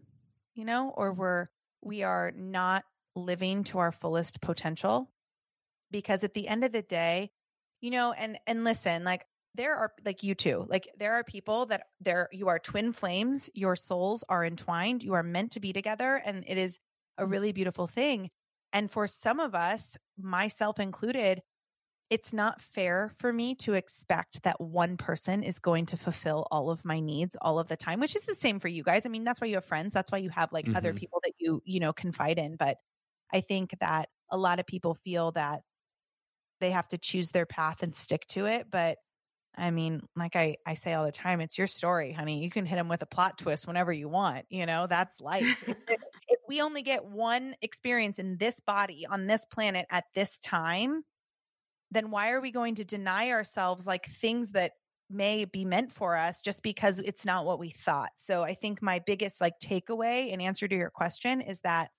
[0.55, 1.47] you know, or we're
[1.81, 2.83] we are not
[3.15, 5.11] living to our fullest potential.
[5.91, 7.31] Because at the end of the day,
[7.81, 11.67] you know, and and listen, like there are like you too like there are people
[11.67, 15.71] that there you are twin flames your souls are entwined you are meant to be
[15.71, 16.77] together and it is
[17.17, 17.31] a mm-hmm.
[17.31, 18.29] really beautiful thing.
[18.73, 21.41] And for some of us myself included
[22.09, 26.69] it's not fair for me to expect that one person is going to fulfill all
[26.69, 29.09] of my needs all of the time which is the same for you guys i
[29.09, 30.75] mean that's why you have friends that's why you have like mm-hmm.
[30.75, 32.77] other people that you you know confide in but
[33.33, 35.61] i think that a lot of people feel that
[36.59, 38.97] they have to choose their path and stick to it but
[39.57, 42.43] I mean, like I, I say all the time, it's your story, honey.
[42.43, 44.45] You can hit them with a plot twist whenever you want.
[44.49, 45.63] You know, that's life.
[45.65, 50.39] if, if we only get one experience in this body on this planet at this
[50.39, 51.03] time,
[51.95, 54.73] then why are we going to deny ourselves like things that
[55.09, 58.09] may be meant for us just because it's not what we thought?
[58.17, 61.89] So I think my biggest like takeaway in answer to your question is that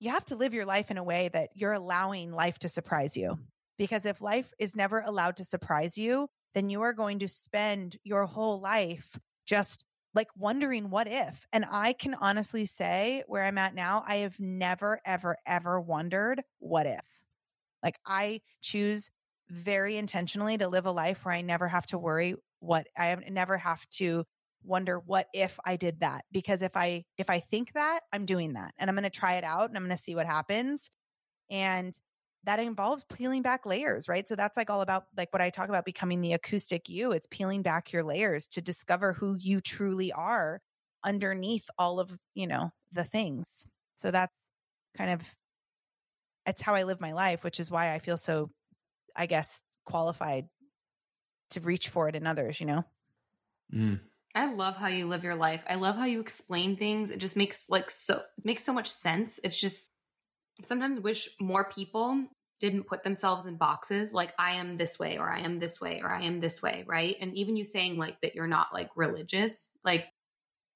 [0.00, 3.16] you have to live your life in a way that you're allowing life to surprise
[3.16, 3.38] you.
[3.78, 7.96] Because if life is never allowed to surprise you, then you are going to spend
[8.04, 11.46] your whole life just like wondering what if.
[11.52, 16.42] And I can honestly say where I'm at now, I have never, ever, ever wondered
[16.58, 17.00] what if.
[17.82, 19.10] Like I choose
[19.52, 23.58] very intentionally to live a life where I never have to worry what I never
[23.58, 24.24] have to
[24.64, 28.54] wonder what if I did that because if I if I think that I'm doing
[28.54, 30.88] that and I'm going to try it out and I'm going to see what happens
[31.50, 31.94] and
[32.44, 34.28] that involves peeling back layers, right?
[34.28, 37.12] So that's like all about like what I talk about becoming the acoustic you.
[37.12, 40.60] It's peeling back your layers to discover who you truly are
[41.04, 43.66] underneath all of, you know, the things.
[43.96, 44.36] So that's
[44.96, 45.22] kind of
[46.46, 48.50] it's how I live my life, which is why I feel so
[49.16, 50.48] I guess qualified
[51.50, 52.84] to reach for it in others, you know.
[53.72, 54.00] Mm.
[54.34, 55.62] I love how you live your life.
[55.68, 57.10] I love how you explain things.
[57.10, 59.38] It just makes like so makes so much sense.
[59.44, 59.86] It's just
[60.62, 62.24] sometimes wish more people
[62.60, 66.00] didn't put themselves in boxes like I am this way or I am this way
[66.00, 67.16] or I am this way, right?
[67.20, 70.06] And even you saying like that you're not like religious, like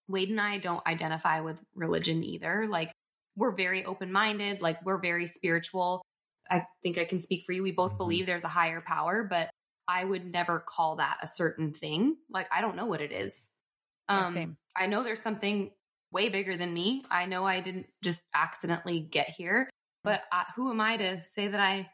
[0.09, 2.67] Wade and I don't identify with religion either.
[2.69, 2.93] Like
[3.37, 6.03] we're very open minded, like we're very spiritual.
[6.51, 7.63] I think I can speak for you.
[7.63, 7.99] We both mm-hmm.
[7.99, 9.51] believe there's a higher power, but
[9.89, 12.17] I would never call that a certain thing.
[12.31, 13.49] Like I don't know what it is.
[14.09, 14.47] Um, yeah.
[14.77, 15.71] I know there's something
[16.13, 17.05] way bigger than me.
[17.11, 19.69] I know I didn't just accidentally get here,
[20.05, 21.91] but I, who am I to say that I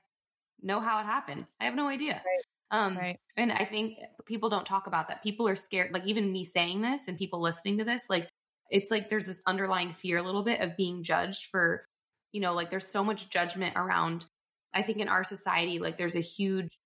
[0.63, 1.47] know how it happened?
[1.61, 2.23] I have no idea.
[2.25, 2.43] Right.
[2.79, 3.19] Um, right.
[3.37, 5.23] And I think people don't talk about that.
[5.23, 5.93] People are scared.
[5.93, 8.29] Like even me saying this and people listening to this, like
[8.71, 11.85] it's like there's this underlying fear a little bit of being judged for,
[12.33, 14.25] you know, like there's so much judgment around.
[14.75, 16.79] I think in our society, like there's a huge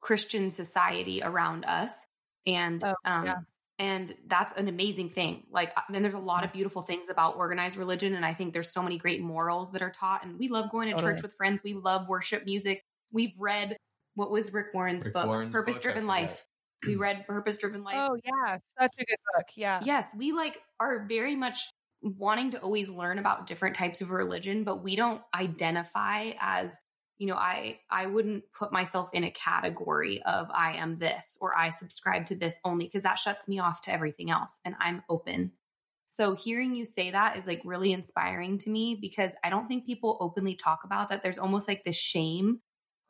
[0.00, 2.06] Christian society around us,
[2.46, 3.36] and oh, um, yeah
[3.78, 5.44] and that's an amazing thing.
[5.50, 8.72] Like then there's a lot of beautiful things about organized religion and i think there's
[8.72, 11.12] so many great morals that are taught and we love going to totally.
[11.12, 11.62] church with friends.
[11.62, 12.82] We love worship music.
[13.12, 13.76] We've read
[14.14, 15.26] what was rick warren's rick book?
[15.26, 16.44] Warren's purpose driven life.
[16.86, 17.96] We read purpose driven life.
[17.98, 18.58] Oh yeah.
[18.78, 19.46] Such a good book.
[19.54, 19.80] Yeah.
[19.84, 21.58] Yes we like are very much
[22.02, 26.76] wanting to always learn about different types of religion but we don't identify as
[27.18, 31.56] you know i i wouldn't put myself in a category of i am this or
[31.56, 35.02] i subscribe to this only because that shuts me off to everything else and i'm
[35.08, 35.52] open.
[36.10, 39.84] So hearing you say that is like really inspiring to me because i don't think
[39.84, 41.22] people openly talk about that.
[41.22, 42.60] There's almost like this shame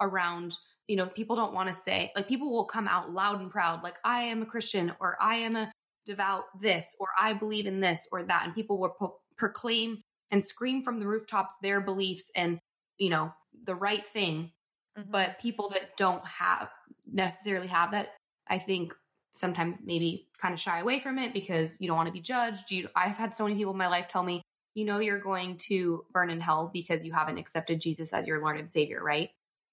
[0.00, 0.56] around
[0.88, 3.82] you know people don't want to say like people will come out loud and proud
[3.84, 5.70] like i am a christian or i am a
[6.04, 9.98] devout this or i believe in this or that and people will pro- proclaim
[10.30, 12.58] and scream from the rooftops their beliefs and
[12.96, 13.32] you know
[13.64, 14.50] the right thing
[14.98, 15.10] mm-hmm.
[15.10, 16.70] but people that don't have
[17.10, 18.14] necessarily have that
[18.48, 18.94] i think
[19.30, 22.70] sometimes maybe kind of shy away from it because you don't want to be judged
[22.70, 24.42] you i've had so many people in my life tell me
[24.78, 28.40] you know you're going to burn in hell because you haven't accepted Jesus as your
[28.40, 29.30] Lord and Savior, right?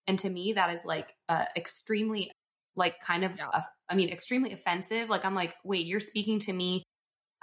[0.08, 2.32] And to me, that is like uh, extremely,
[2.76, 3.48] like, kind of, Yeah.
[3.54, 5.08] uh, I mean, extremely offensive.
[5.08, 6.84] Like, I'm like, wait, you're speaking to me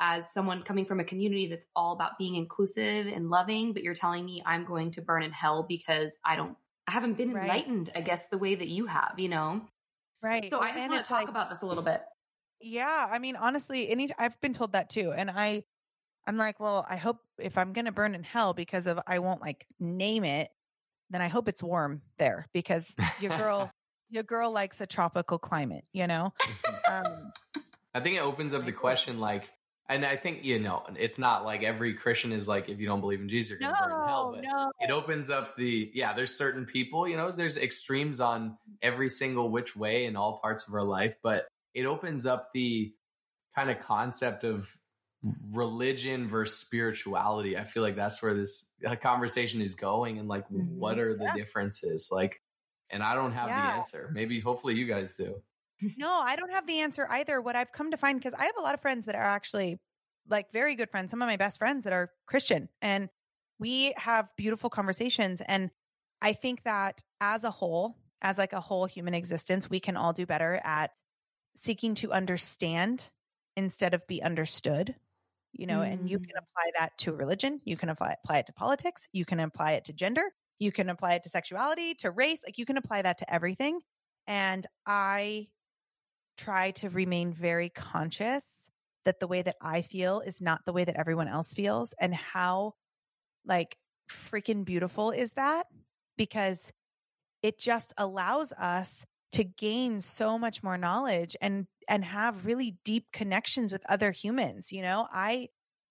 [0.05, 3.95] as someone coming from a community that's all about being inclusive and loving, but you're
[3.95, 6.57] telling me I'm going to burn in hell because I don't,
[6.89, 7.45] I haven't been Right.
[7.45, 9.63] enlightened, I guess, the way that you have, you know?
[10.21, 10.51] Right.
[10.51, 12.03] So I just And want to talk like- about this a little bit.
[12.61, 15.65] Yeah, I mean, honestly, any I've been told that too, and I,
[16.27, 19.41] I'm like, well, I hope if I'm gonna burn in hell because of I won't
[19.41, 20.51] like name it,
[21.11, 23.71] then I hope it's warm there because your girl,
[24.11, 26.33] your girl likes a tropical climate, you know.
[26.91, 27.33] Um,
[27.95, 29.51] I think it opens up the question like,
[29.89, 33.01] and I think you know, it's not like every Christian is like, if you don't
[33.01, 34.33] believe in Jesus, you're gonna burn in hell.
[34.35, 36.13] But no, it opens up the yeah.
[36.15, 40.67] There's certain people, you know, there's extremes on every single which way in all parts
[40.69, 42.93] of our life, but it opens up the
[43.55, 44.69] kind of concept of
[45.53, 47.57] religion versus spirituality.
[47.57, 50.67] I feel like that's where this uh, conversation is going, and like, Mhm.
[50.79, 51.33] what are the Yeah.
[51.35, 52.09] differences?
[52.11, 52.41] Like,
[52.91, 54.11] and I don't have the answer.
[54.13, 55.43] Maybe, hopefully, you guys do.
[55.97, 57.41] No, I don't have the answer either.
[57.41, 59.81] What I've come to find, because I have a lot of friends that are actually
[60.29, 63.09] like very good friends, some of my best friends that are Christian, and
[63.59, 65.41] we have beautiful conversations.
[65.41, 65.71] And
[66.21, 70.13] I think that as a whole, as like a whole human existence, we can all
[70.13, 70.91] do better at
[71.57, 73.11] seeking to understand
[73.57, 74.95] instead of be understood.
[75.55, 76.39] You know, and you can mm.
[76.39, 79.85] apply that to religion, you can apply, apply it to politics, you can apply it
[79.85, 80.23] to gender,
[80.59, 83.81] you can apply it to sexuality, to race, like you can apply that to everything.
[84.27, 85.49] And I
[86.37, 88.71] try to remain very conscious
[89.05, 91.95] that the way that I feel is not the way that everyone else feels.
[92.01, 92.75] And how
[93.45, 93.77] like
[94.11, 95.67] freaking beautiful is that?
[96.17, 96.73] Because
[97.43, 103.07] it just allows us to gain so much more knowledge and and have really deep
[103.13, 105.49] connections with other humans you know i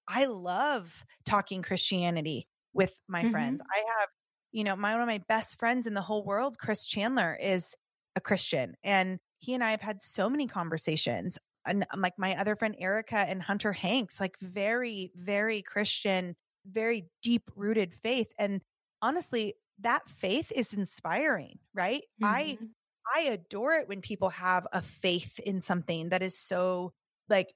[0.08, 3.26] i love talking christianity with my Mhm.
[3.26, 4.10] friends i have
[4.52, 7.76] you know my one of my best friends in the whole world chris chandler is
[8.16, 12.36] a christian and he and i have had so many conversations and um, like my
[12.38, 18.62] other friend erica and hunter hanks like very very christian very deep rooted faith and
[19.02, 22.74] honestly that faith is inspiring right i Mhm.
[23.16, 26.94] I adore it when people have a faith in something that is so
[27.30, 27.54] like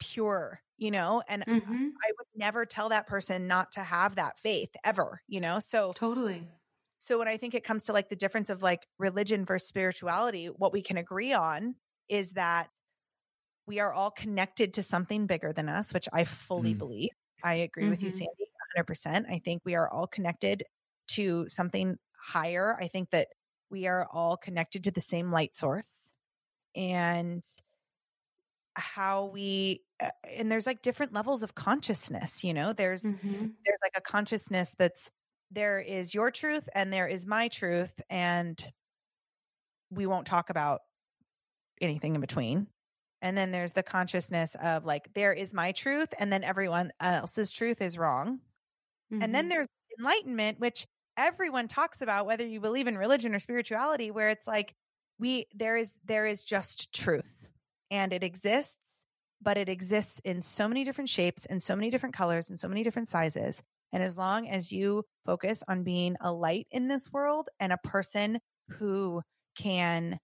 [0.00, 2.04] pure, you know, and Mhm.
[2.04, 5.60] I would never tell that person not to have that faith ever, you know?
[5.60, 6.46] So, Totally.
[6.98, 10.46] So when I think it comes to like the difference of like religion versus spirituality,
[10.46, 11.76] what we can agree on
[12.08, 12.68] is that
[13.66, 16.78] we are all connected to something bigger than us, which I fully Mm.
[16.78, 17.10] believe.
[17.42, 18.10] I agree with you, Mhm.
[18.10, 19.26] Sandy, 100%.
[19.30, 20.64] I think we are all connected
[21.08, 22.76] to something higher.
[22.80, 23.28] I think that
[23.70, 26.12] we are all connected to the same light source.
[26.76, 27.44] And
[28.74, 33.56] how we, uh, and there's like different levels of consciousness, you know, there's, Mhm.
[33.64, 35.10] there's like a consciousness that's
[35.50, 38.72] there is your truth and there is my truth and
[39.90, 40.82] we won't talk about
[41.80, 42.66] anything in between
[43.22, 47.52] and then there's the consciousness of like there is my truth and then everyone else's
[47.52, 48.40] truth is wrong
[49.20, 49.50] and then Mhm.
[49.50, 54.46] there's enlightenment which everyone talks about whether you believe in religion or spirituality where it's
[54.46, 54.74] like
[55.18, 57.46] we there is there is just truth
[57.90, 59.04] and it exists
[59.42, 62.68] but it exists in so many different shapes and so many different colors and so
[62.68, 67.10] many different sizes and as long as you focus on being a light in this
[67.12, 68.38] world and a person
[68.70, 69.22] who
[69.56, 70.18] can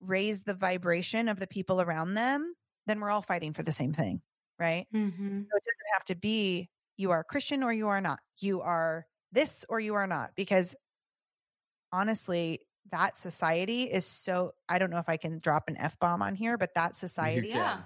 [0.00, 2.54] raise the vibration of the people around them
[2.86, 4.20] then we're all fighting for the same thing
[4.58, 5.44] right Mhm.
[5.50, 8.20] so it doesn't have to be you are Christian or you are not.
[8.38, 10.32] You are this or you are not.
[10.36, 10.76] Because
[11.92, 12.60] honestly,
[12.90, 16.34] that society is so I don't know if I can drop an F bomb on
[16.34, 17.48] here, but that society.
[17.48, 17.82] Yeah.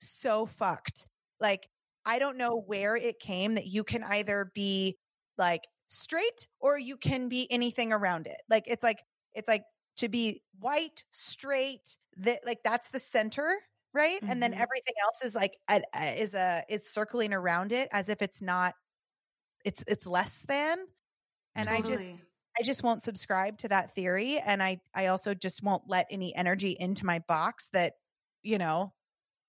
[0.00, 1.06] so fucked.
[1.38, 1.68] Like,
[2.10, 4.98] I don't know where it came that you can either be
[5.38, 8.40] like straight or you can be anything around it.
[8.48, 9.02] Like, it's like,
[9.34, 9.64] it's like
[9.96, 13.56] to be white, straight, that like that's the center,
[13.94, 14.22] right?
[14.28, 14.54] And then Mhm.
[14.54, 18.42] everything else is like, a, a- is a, is circling around it as if it's
[18.42, 18.74] not,
[19.64, 20.86] it's, it's less than.
[21.54, 22.04] And I just,
[22.58, 24.38] I just won't subscribe to that theory.
[24.40, 27.94] And I, I also just won't let any energy into my box that,
[28.42, 28.94] you know,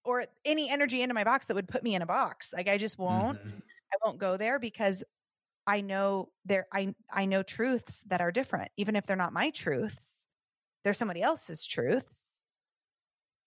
[0.03, 2.53] or any energy into my box that would put me in a box.
[2.53, 3.61] Like I just won't, Mhm.
[3.93, 5.03] I won't go there because
[5.67, 9.51] I know there, I, I know truths that are different, even if they're not my
[9.51, 10.25] truths,
[10.83, 12.41] they're somebody else's truths,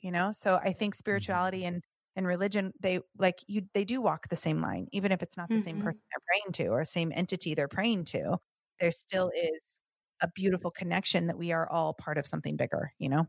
[0.01, 0.33] you know?
[0.33, 1.83] So I think spirituality and,
[2.17, 5.53] and religion, they like you, they do walk the same line, even if it's not
[5.53, 5.79] the same Mhm.
[5.79, 8.39] person they're praying to or same entity they're praying to
[8.81, 9.81] there still is
[10.23, 13.27] a beautiful connection that we are all part of something bigger, you know?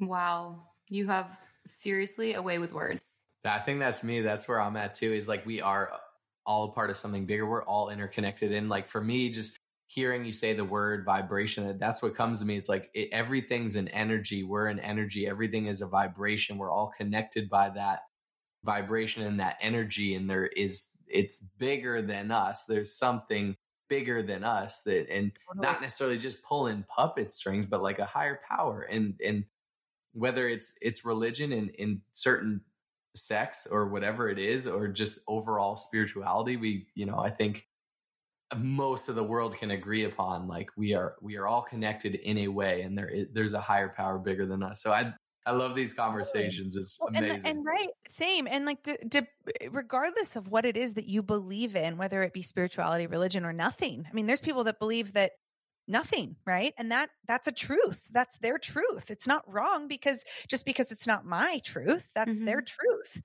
[0.00, 0.70] Wow.
[0.88, 3.16] You have seriously away with words.
[3.44, 4.20] I think that's me.
[4.20, 5.12] That's where I'm at too.
[5.12, 5.90] Is like we are
[6.46, 7.46] all a part of something bigger.
[7.46, 8.52] We're all interconnected.
[8.52, 12.46] And like for me, just hearing you say the word vibration, that's what comes to
[12.46, 12.56] me.
[12.56, 14.42] It's like it, everything's an energy.
[14.44, 15.26] We're an energy.
[15.26, 16.58] Everything is a vibration.
[16.58, 18.00] We're all connected by that
[18.64, 20.14] vibration and that energy.
[20.14, 22.64] And there is, it's bigger than us.
[22.64, 23.56] There's something
[23.88, 28.40] bigger than us that, and not necessarily just pulling puppet strings, but like a higher
[28.48, 28.82] power.
[28.82, 29.44] And, and
[30.12, 32.60] whether it's, it's religion in, in certain
[33.14, 37.66] sects or whatever it is, or just overall spirituality, we, you know, I think
[38.56, 42.38] most of the world can agree upon like we are we are all connected in
[42.38, 44.82] a way and there is, there's a higher power bigger than us.
[44.82, 45.12] So i
[45.46, 46.76] i love these conversations.
[46.76, 49.26] It's amazing and, and, right same and like to, to,
[49.70, 53.52] regardless of what it is that you believe in whether it be spirituality religion or
[53.52, 55.32] nothing i mean there's people that believe that
[55.90, 60.64] nothing right and that that's a truth that's their truth it's not wrong because just
[60.64, 62.44] because it's not my truth that's mm-hmm.
[62.44, 63.22] their truth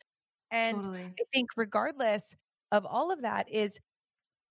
[0.51, 1.13] and totally.
[1.19, 2.35] i think regardless
[2.71, 3.79] of all of that is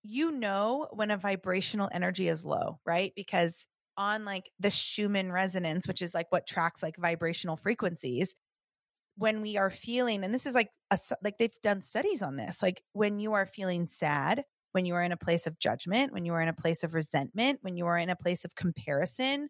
[0.07, 3.11] you know when a vibrational energy is low, right?
[3.15, 8.35] Because on like the Schumann resonance, which is like what tracks like vibrational frequencies,
[9.17, 12.61] when we are feeling, and this is like a, like they've done studies on this,
[12.61, 14.43] like when you are feeling sad,
[14.75, 16.93] when you are in a place of judgment, when you are in a place of
[16.93, 19.47] resentment, when you are in a place of comparison,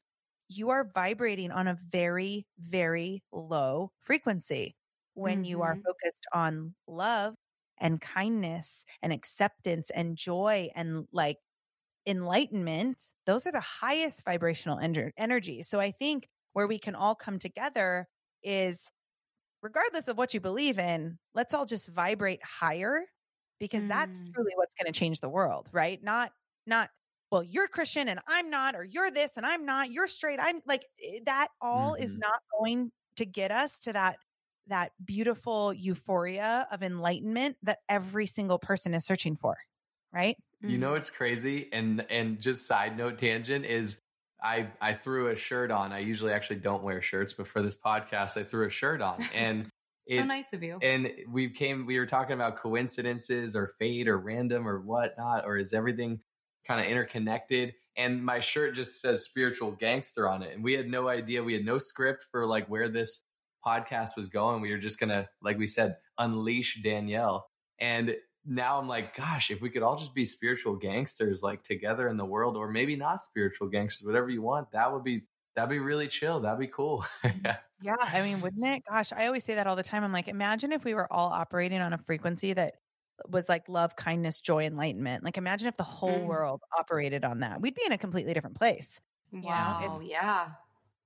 [0.47, 4.75] you are vibrating on a very, very low frequency.
[5.15, 5.43] When mm-hmm.
[5.45, 5.81] you are mm-hmm.
[5.81, 7.33] focused on love,
[7.77, 11.37] and kindness and acceptance and joy and like
[12.05, 15.63] enlightenment, those are the highest vibrational en- energy.
[15.63, 18.07] So I think where we can all come together
[18.43, 18.87] is
[19.61, 23.01] regardless of what you believe in, let's all just vibrate higher
[23.59, 23.89] because mm.
[23.89, 26.03] that's truly what's going to change the world, right?
[26.03, 26.31] Not,
[26.65, 26.89] not,
[27.31, 30.39] well, you're Christian and I'm not, or you're this and I'm not, you're straight.
[30.41, 32.03] I'm like, eh, that all mm-hmm.
[32.03, 34.17] is not going to get us to that
[34.67, 39.57] that beautiful euphoria of enlightenment that every single person is searching for
[40.13, 40.97] right you know mm-hmm.
[40.97, 44.01] it's crazy and and just side note tangent is
[44.41, 47.77] i i threw a shirt on i usually actually don't wear shirts but for this
[47.77, 49.69] podcast i threw a shirt on and
[50.07, 54.07] so it, nice of you and we came we were talking about coincidences or fate
[54.07, 56.19] or random or whatnot or is everything
[56.67, 60.87] kind of interconnected and my shirt just says spiritual gangster on it and we had
[60.87, 63.23] no idea we had no script for like where this
[63.65, 64.61] podcast was going.
[64.61, 67.47] We were just gonna, like we said, unleash Danielle.
[67.79, 72.07] And now I'm like, gosh, if we could all just be spiritual gangsters, like together
[72.07, 75.23] in the world, or maybe not spiritual gangsters, whatever you want, that would be
[75.55, 76.39] that'd be really chill.
[76.39, 77.05] That'd be cool.
[77.81, 78.83] yeah, I mean, wouldn't it?
[78.89, 80.03] Gosh, I always say that all the time.
[80.03, 82.75] I'm like, imagine if we were all operating on a frequency that
[83.29, 85.23] was like love, kindness, joy, enlightenment.
[85.23, 86.25] Like, imagine if the whole mm.
[86.25, 87.61] world operated on that.
[87.61, 88.99] We'd be in a completely different place.
[89.31, 90.01] Wow.
[90.03, 90.47] yeah.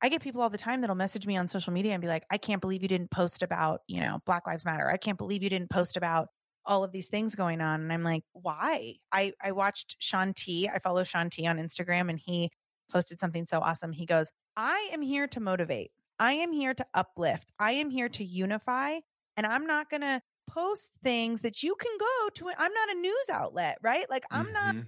[0.01, 2.25] I get people all the time that'll message me on social media and be like,
[2.31, 4.89] I can't believe you didn't post about, you know, Black Lives Matter.
[4.89, 6.29] I can't believe you didn't post about
[6.65, 7.81] all of these things going on.
[7.81, 8.95] And I'm like, why?
[9.11, 10.69] I, I watched Shaun T.
[10.73, 12.49] I follow Shaun T on Instagram and he
[12.89, 13.91] posted something so awesome.
[13.91, 15.91] He goes, I am here to motivate.
[16.19, 17.53] I am here to uplift.
[17.59, 18.99] I am here to unify.
[19.37, 22.49] And I'm not going to post things that you can go to.
[22.57, 24.09] I'm not a news outlet, right?
[24.09, 24.53] Like I'm mm-hmm.
[24.75, 24.85] not,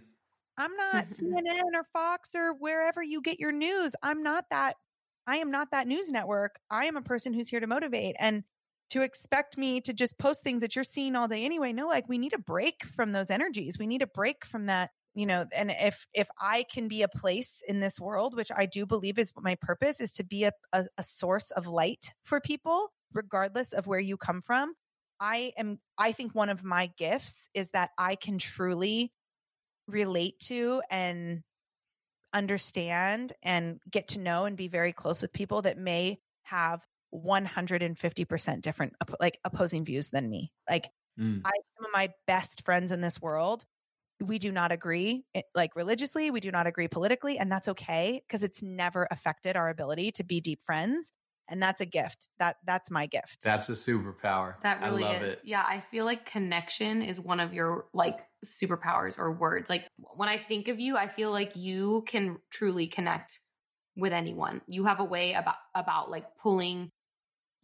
[0.57, 3.95] I'm not CNN or Fox or wherever you get your news.
[4.03, 4.75] I'm not that
[5.25, 6.57] I am not that news network.
[6.69, 8.17] I am a person who's here to motivate.
[8.19, 8.43] And
[8.89, 12.09] to expect me to just post things that you're seeing all day anyway, no, like
[12.09, 13.79] we need a break from those energies.
[13.79, 17.07] We need a break from that, you know, and if if I can be a
[17.07, 20.51] place in this world, which I do believe is my purpose, is to be a,
[20.71, 24.73] a, a source of light for people, regardless of where you come from.
[25.19, 29.11] I am I think one of my gifts is that I can truly
[29.87, 31.43] relate to and
[32.33, 36.81] understand and get to know and be very close with people that may have
[37.13, 40.51] 150% different like opposing views than me.
[40.69, 40.89] Like
[41.19, 41.41] mm.
[41.43, 43.65] I some of my best friends in this world,
[44.21, 48.21] we do not agree eh, like religiously, we do not agree politically and that's okay
[48.27, 51.11] because it's never affected our ability to be deep friends
[51.49, 52.29] and that's a gift.
[52.39, 53.39] That that's my gift.
[53.43, 54.55] That's a superpower.
[54.61, 55.33] That really is.
[55.33, 55.41] it.
[55.43, 59.69] yeah i feel like connection is one of your like superpowers or words.
[59.69, 63.39] Like when i think of you i feel like you can truly connect
[63.97, 64.61] with anyone.
[64.67, 66.89] You have a way about about like pulling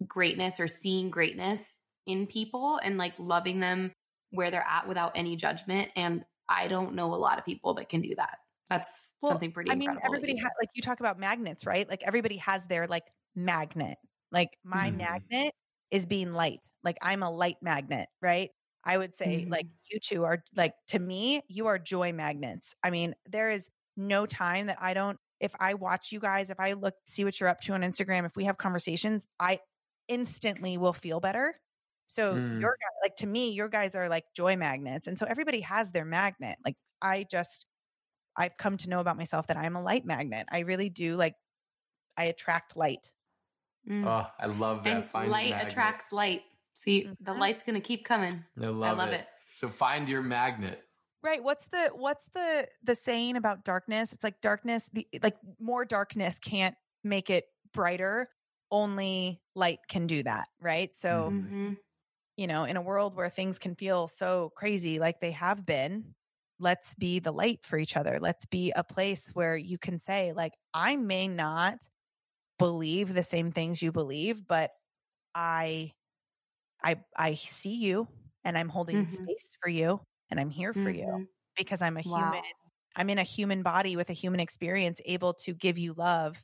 [0.05, 3.91] greatness or seeing greatness in people and like loving them
[4.31, 7.89] where they're at without any judgment and i don't know a lot of people that
[7.89, 8.37] can do that
[8.69, 11.89] that's well, something pretty I mean, everybody has like you talk about magnets, right?
[11.89, 13.97] Like everybody has their like magnet.
[14.31, 14.97] Like my mm.
[14.97, 15.53] magnet
[15.89, 16.67] is being light.
[16.83, 18.49] Like I'm a light magnet, right?
[18.83, 19.51] I would say mm.
[19.51, 22.75] like you two are like to me, you are joy magnets.
[22.83, 26.59] I mean, there is no time that I don't if I watch you guys, if
[26.59, 29.59] I look see what you're up to on Instagram, if we have conversations, I
[30.09, 31.55] instantly will feel better
[32.07, 32.59] So Mm.
[32.61, 35.07] your guy, like to me, your guys are like joy magnets.
[35.07, 36.57] And so everybody has their magnet.
[36.65, 37.67] Like I just
[38.37, 40.47] I've come to know about myself that I'm a light magnet.
[40.51, 41.35] I really do like
[42.17, 43.11] I attract light.
[43.89, 44.05] Mm.
[44.05, 44.95] Oh, I love that.
[44.97, 46.43] and Find light attracts light.
[46.75, 47.39] See, the Mhm.
[47.39, 48.45] light's going to keep coming.
[48.57, 49.21] I love, love it.
[49.21, 49.27] it.
[49.53, 50.83] So find your magnet.
[51.23, 51.43] Right.
[51.43, 54.13] What's the what's the the saying about darkness?
[54.13, 58.29] It's like darkness, the like more darkness can't make it brighter.
[58.71, 60.49] Only light can do that.
[60.61, 60.93] Right.
[60.93, 61.77] So, Mhm.
[62.37, 66.15] You know, in a world where things can feel so crazy like they have been,
[66.59, 68.19] let's be the light for each other.
[68.21, 71.87] Let's be a place where you can say, like, I may not
[72.59, 74.71] believe the same things you believe, but
[75.35, 75.93] I
[76.83, 78.07] I I see you
[78.43, 79.07] and I'm holding Mhm.
[79.07, 81.27] space for you and I'm here for you Mhm.
[81.57, 82.33] because I'm a Wow.
[82.33, 82.41] human.
[82.95, 86.41] I'm in a human body with a human experience, able to give you love,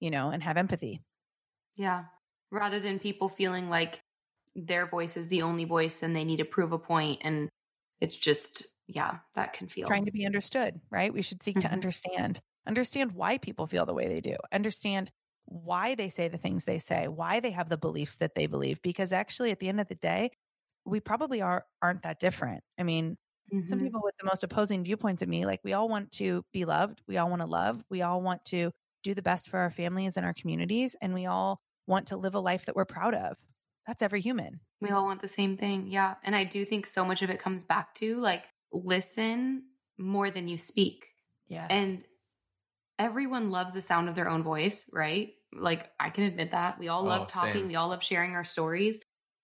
[0.00, 1.02] you know, and have empathy.
[1.76, 2.06] Yeah.
[2.50, 4.03] Rather than people feeling like
[4.54, 7.50] their voice is the only voice and they need to prove a point and
[8.00, 11.12] it's just yeah, that can feel Trying to be understood, right?
[11.12, 11.70] We should seek to Mhm.
[11.70, 15.10] understand, understand why people feel the way they do, understand
[15.44, 18.80] why they say the things they say, why they have the beliefs that they believe.
[18.80, 20.30] Because actually, at the end of the day,
[20.86, 22.64] we probably are aren't that different.
[22.78, 23.18] I mean,
[23.66, 23.78] some Mhm.
[23.78, 27.02] people with the most opposing viewpoints of me, like we all want to be loved,
[27.06, 28.70] we all want to love, we all want to
[29.02, 32.34] do the best for our families and our communities, and we all want to live
[32.34, 33.36] a life that we're proud of.
[33.86, 34.60] That's every human.
[34.80, 35.86] We all want the same thing.
[35.88, 36.14] Yeah.
[36.24, 39.64] And I do think so much of it comes back to like listen
[39.98, 41.06] more than you speak.
[41.48, 41.66] Yes.
[41.70, 42.02] And
[42.98, 45.32] everyone loves the sound of their own voice, right?
[45.52, 46.78] Like I can admit that.
[46.78, 47.68] We all Oh, love talking, same.
[47.68, 48.98] we all love sharing our stories.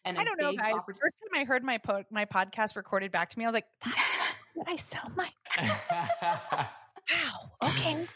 [0.05, 0.73] And I don't know, big guys.
[0.75, 3.55] oppor- First time I heard my po- my podcast recorded back to me, I was
[3.55, 3.97] like, "That's
[4.55, 5.33] what I sound like."
[7.13, 7.69] Wow.
[7.69, 8.07] Okay.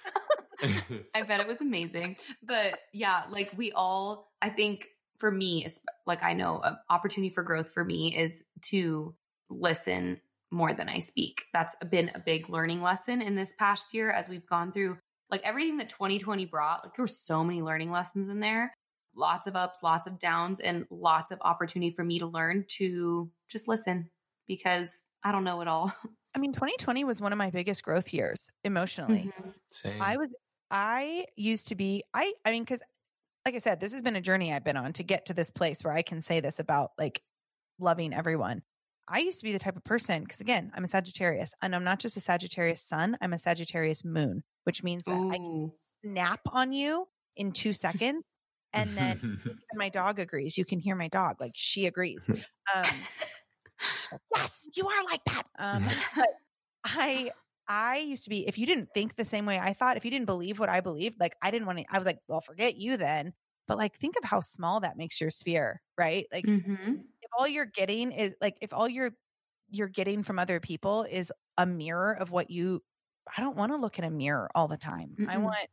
[1.14, 2.16] I bet it was amazing.
[2.43, 4.87] But yeah, like we all, I think
[5.25, 9.14] for me, it's like I know an opportunity for growth for me is to
[9.49, 10.20] listen
[10.51, 11.47] more than I speak.
[11.55, 14.99] That's been a big learning lesson in this past year as we've gone through
[15.31, 16.85] like everything that 2020 brought.
[16.85, 18.75] Like there were so many learning lessons in there,
[19.16, 23.31] lots of ups, lots of downs, and lots of opportunity for me to learn to
[23.49, 24.11] just listen
[24.47, 25.91] because I don't know it all.
[26.35, 29.33] I mean, 2020 was one of my biggest growth years emotionally.
[29.39, 29.55] Mhm.
[29.68, 30.03] Same.
[30.03, 30.29] I was
[30.70, 32.83] I used to be I I mean cuz
[33.45, 35.51] like I said this has been a journey I've been on to get to this
[35.51, 37.22] place where I can say this about like
[37.78, 38.62] loving everyone.
[39.07, 41.84] I used to be the type of person cuz again, I'm a Sagittarius and I'm
[41.84, 46.40] not just a Sagittarius sun, I'm a Sagittarius moon, which means that I can snap
[46.53, 48.24] on you in 2 seconds
[48.72, 49.40] and then
[49.74, 50.59] my dog agrees.
[50.59, 52.28] You can hear my dog like she agrees.
[52.74, 52.84] Um
[54.11, 55.86] like, "Yes, you are like that." Um
[56.84, 57.30] I
[57.69, 60.11] I used to be if you didn't think the same way I thought, if you
[60.11, 62.77] didn't believe what I believed, like I didn't want to I was like, "Well, forget
[62.77, 63.33] you then."
[63.67, 66.27] But like think of how small that makes your sphere, right?
[66.33, 67.05] Like Mhm.
[67.23, 69.12] if all you're getting is like if all you're
[69.71, 72.83] you're getting from other people is a mirror of what you
[73.37, 75.19] I don't want to look in a mirror all the time.
[75.27, 75.39] I Mm-mm.
[75.39, 75.69] want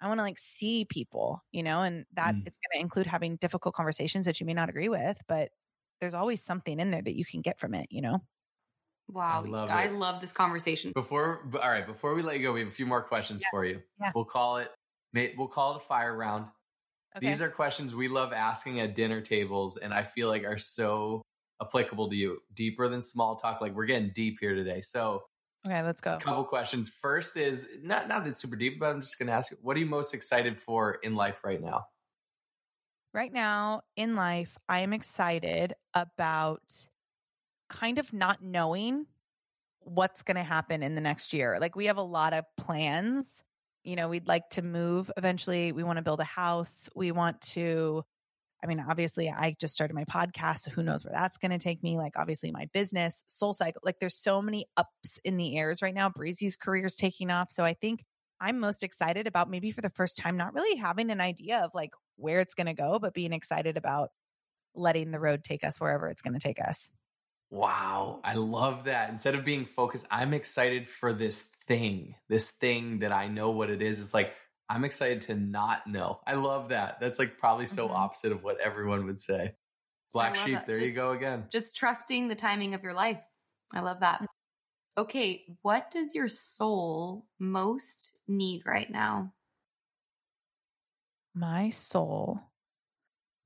[0.00, 2.46] I want to like see people, you know, and that Mm.
[2.46, 5.50] it's going to include having difficult conversations that you may not agree with, but
[6.00, 8.20] there's always something in there that you can get from it, you know.
[9.12, 9.42] Wow.
[9.44, 10.92] I love I love this conversation.
[10.92, 13.64] Before, all right, before we let you go, we have a few more questions for
[13.64, 13.80] you.
[14.00, 14.12] Yeah.
[14.14, 14.70] We'll call it,
[15.36, 16.46] we'll call it a fire round.
[17.20, 21.22] These are questions we love asking at dinner tables, and I feel like are so
[21.60, 22.38] applicable to you.
[22.54, 23.60] Deeper than small talk.
[23.60, 24.80] Like we're getting deep here today.
[24.80, 25.24] So,
[25.66, 26.14] okay, let's go.
[26.14, 26.88] a couple questions.
[26.88, 29.76] First is not not that super deep, but I'm just going to ask you, what
[29.76, 31.86] are you most excited for in life right now?
[33.12, 36.62] Right now in life, I am excited about
[37.70, 39.06] kind of not knowing
[39.80, 41.56] what's going to happen in the next year.
[41.58, 43.42] Like we have a lot of plans.
[43.82, 45.72] You know, we'd like to move eventually.
[45.72, 46.90] We want to build a house.
[46.94, 48.04] We want to
[48.62, 51.58] I mean, obviously I just started my podcast, so who knows where that's going to
[51.58, 51.96] take me?
[51.96, 53.80] Like obviously my business, Soul Cycle.
[53.84, 56.10] Like there's so many ups in the airs right now.
[56.10, 57.50] Breezy's career is taking off.
[57.50, 58.04] So I think
[58.40, 61.70] I'm most excited about maybe for the first time not really having an idea of
[61.74, 64.10] like where it's going to go, but being excited about
[64.74, 66.90] letting the road take us wherever it's going to take us.
[67.50, 69.10] Wow, I love that.
[69.10, 73.70] Instead of being focused, I'm excited for this thing, this thing that I know what
[73.70, 74.00] it is.
[74.00, 74.34] It's like,
[74.68, 76.20] I'm excited to not know.
[76.26, 77.00] I love that.
[77.00, 77.90] That's like probably so Mhm.
[77.90, 79.56] opposite of what everyone would say.
[80.12, 80.66] Black sheep, that.
[80.66, 81.50] there you go again.
[81.50, 83.24] Just trusting the timing of your life.
[83.72, 84.26] I love that.
[84.98, 89.34] Okay, what does your soul most need right now?
[91.34, 92.52] My soul,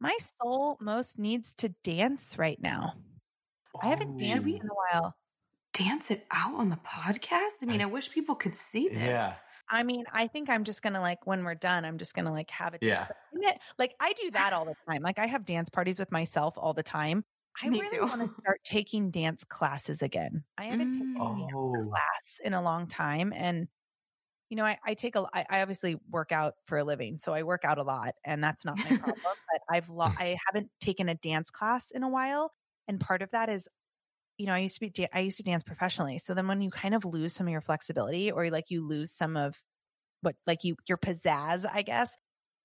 [0.00, 2.94] my soul most needs to dance right now.
[3.82, 4.18] I haven't Ooh.
[4.24, 5.16] danced in a while.
[5.72, 7.62] Dance it out on the podcast?
[7.62, 8.98] I mean, I, wish people could see this.
[8.98, 9.34] Yeah.
[9.68, 12.50] I mean, I think I'm just gonna like when we're done, I'm just gonna like
[12.50, 13.08] have a dance.
[13.32, 13.46] Yeah.
[13.46, 15.02] But Like I do that all the time.
[15.02, 17.24] Like I have dance parties with myself all the time.
[17.62, 18.04] I Me really too.
[18.04, 20.44] want to start taking dance classes again.
[20.58, 21.72] I haven't taken a dance Oh.
[21.88, 23.32] class in a long time.
[23.34, 23.68] And,
[24.48, 27.18] you know, I, I take a, I, I obviously work out for a living.
[27.18, 29.14] So I work out a lot and that's not my problem.
[29.24, 32.52] but I've, lo- I haven't taken a dance class in a while.
[32.88, 33.68] And part of that is,
[34.38, 36.18] you know, I used to be, I used to dance professionally.
[36.18, 39.12] So then when you kind of lose some of your flexibility or like you lose
[39.12, 39.62] some of
[40.22, 42.16] what, like you, your pizzazz, I guess,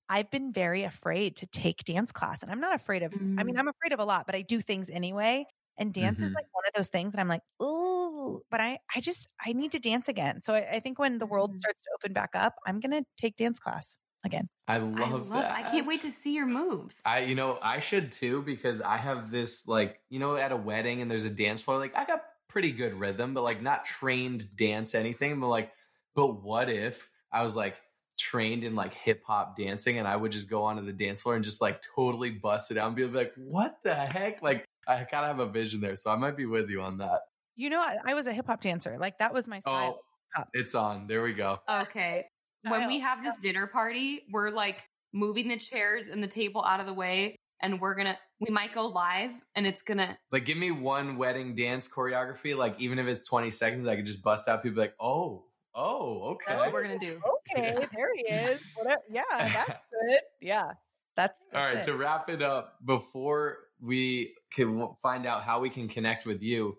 [0.10, 2.42] I've been very afraid to take dance class.
[2.44, 3.60] And I'm not afraid of, I mean, Mm.
[3.60, 5.46] I'm afraid of a lot, but I do things anyway.
[5.78, 6.38] And dance is Mhm.
[6.38, 9.72] like one of those things that I'm like, ooh, but I, I just, I need
[9.74, 10.42] to dance again.
[10.42, 11.58] So I, I think when the world Mhm.
[11.58, 14.50] starts to open back up, I'm going to take dance class again.
[14.68, 15.52] I I love, love that.
[15.52, 17.02] I can't wait to see your moves.
[17.06, 20.58] I, you know, I should too because I have this like, you know, at a
[20.58, 21.78] wedding and there's a dance floor.
[21.78, 25.40] Like, I got pretty good rhythm, but like not trained dance anything.
[25.40, 25.72] But like,
[26.16, 27.80] but what if I was like
[28.18, 31.36] trained in like hip hop dancing and I would just go onto the dance floor
[31.36, 34.42] and just like totally bust it out and be like, what the heck?
[34.42, 36.98] Like, I kind of have a vision there, so I might be with you on
[36.98, 37.22] that.
[37.56, 38.98] You know, I, I was a hip hop dancer.
[39.00, 40.00] Like that was my style.
[40.38, 41.08] Oh, it's on.
[41.08, 41.60] There we go.
[41.70, 42.26] okay.
[42.64, 44.84] When we have this dinner party, we're like
[45.14, 48.74] moving the chairs and the table out of the way and we're gonna we might
[48.74, 52.56] go live and it's gonna Like, give me one wedding dance choreography.
[52.56, 54.64] Like, even if it's 20 seconds, I could just bust out.
[54.64, 55.46] People like, oh,
[55.76, 56.46] oh, okay.
[56.48, 57.20] that's what we're gonna do.
[57.56, 57.86] Okay, Yeah.
[57.94, 58.62] there he is.
[58.76, 59.02] Whatever.
[59.12, 59.68] Yeah, that's
[60.08, 60.20] good.
[60.40, 60.72] Yeah,
[61.18, 61.92] that's, All that's right, it.
[61.92, 66.78] to wrap it up, before we can find out how we can connect with you,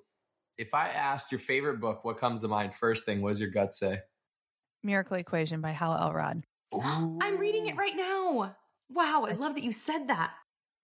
[0.57, 3.21] if I asked your favorite book, what comes to mind first thing?
[3.23, 4.01] What does your gut say?
[4.83, 6.45] Miracle Equation by Hal Elrod.
[7.21, 8.57] I'm reading it right now.
[8.89, 10.35] Wow, I love that you said that.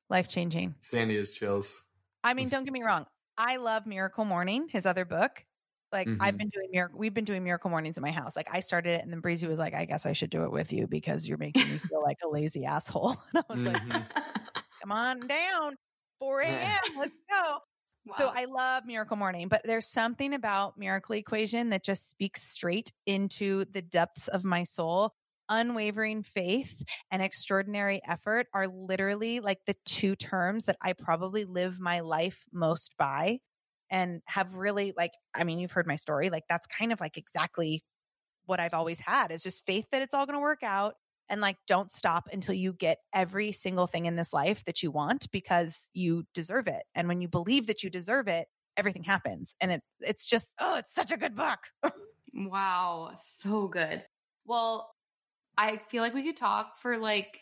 [0.09, 0.75] Life changing.
[0.81, 1.87] Sandy is chills.
[2.25, 3.07] I mean, don't get me wrong.
[3.39, 5.45] I love Miracle Morning, his other book.
[5.93, 6.39] Like I've Mhm.
[6.39, 8.35] been doing miracle, we've been doing miracle mornings in my house.
[8.37, 10.51] Like I started it, and then Breezy was like, "I guess I should do it
[10.51, 13.83] with you because you're making me feel like a lazy asshole." And I was like,
[13.85, 14.09] Mhm.
[14.81, 15.77] "Come on down,
[16.19, 16.81] 4 a.m.
[16.97, 17.59] Let's go."
[18.15, 22.93] So I love Miracle Morning, but there's something about Miracle Equation that just speaks straight
[23.05, 25.13] into the depths of my soul.
[25.49, 31.79] Unwavering faith and extraordinary effort are literally like the two terms that I probably live
[31.79, 33.39] my life most by
[33.89, 37.17] and have really like I mean you've heard my story like that's kind of like
[37.17, 37.85] exactly
[38.47, 40.95] what I've always had is just faith that it's all going to work out
[41.29, 44.91] and like don't stop until you get every single thing in this life that you
[44.91, 48.47] want because you deserve it and when you believe that you deserve it
[48.77, 51.61] everything happens and it it's just oh it's such a good book
[52.37, 54.03] Wow, so good.
[54.45, 54.93] Well,
[55.57, 57.41] I feel like we could talk for like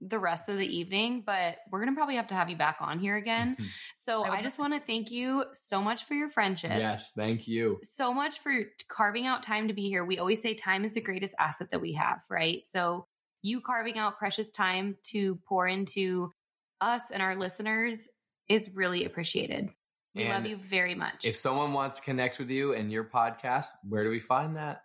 [0.00, 2.76] the rest of the evening, but we're going to probably have to have you back
[2.80, 3.56] on here again.
[3.96, 6.70] So I I just want to thank you so much for your friendship.
[6.74, 7.78] yes, thank you.
[7.82, 8.54] So much for
[8.88, 10.02] carving out time to be here.
[10.02, 12.64] We always say time is the greatest asset that we have, right?
[12.64, 13.06] So
[13.42, 16.32] you carving out precious time to pour into
[16.80, 18.08] us and our listeners
[18.48, 19.70] is really appreciated.
[20.14, 21.24] We And love you very much.
[21.24, 24.82] If someone wants to connect with you and your podcast, where do we find that?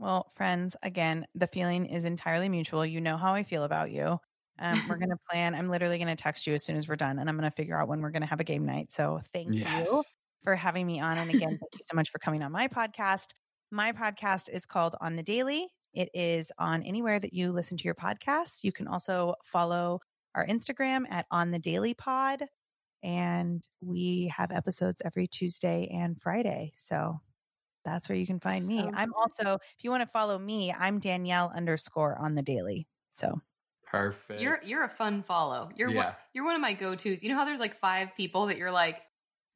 [0.00, 4.18] well friends again the feeling is entirely mutual you know how i feel about you
[4.58, 6.96] um, we're going to plan i'm literally going to text you as soon as we're
[6.96, 8.90] done and i'm going to figure out when we're going to have a game night
[8.90, 10.02] so thank you
[10.44, 11.18] for having me on.
[11.18, 13.28] And again, thank you so much for coming on my podcast.
[13.70, 15.66] My podcast is called On the Daily.
[15.94, 18.64] It is on anywhere that you listen to your podcasts.
[18.64, 20.00] You can also follow
[20.34, 22.44] our Instagram at On the Daily Pod.
[23.02, 26.72] And we have episodes every Tuesday and Friday.
[26.74, 27.20] So
[27.84, 28.78] that's where you can find me.
[28.80, 32.88] So I'm also, if you want to follow me, I'm Danielle underscore on the daily.
[33.10, 33.40] So
[33.86, 34.40] Perfect.
[34.40, 35.68] You're you're a fun follow.
[35.76, 36.14] You're one, Yeah.
[36.32, 37.22] you're one of my go tos.
[37.22, 39.02] You know how there's like five people that you're like,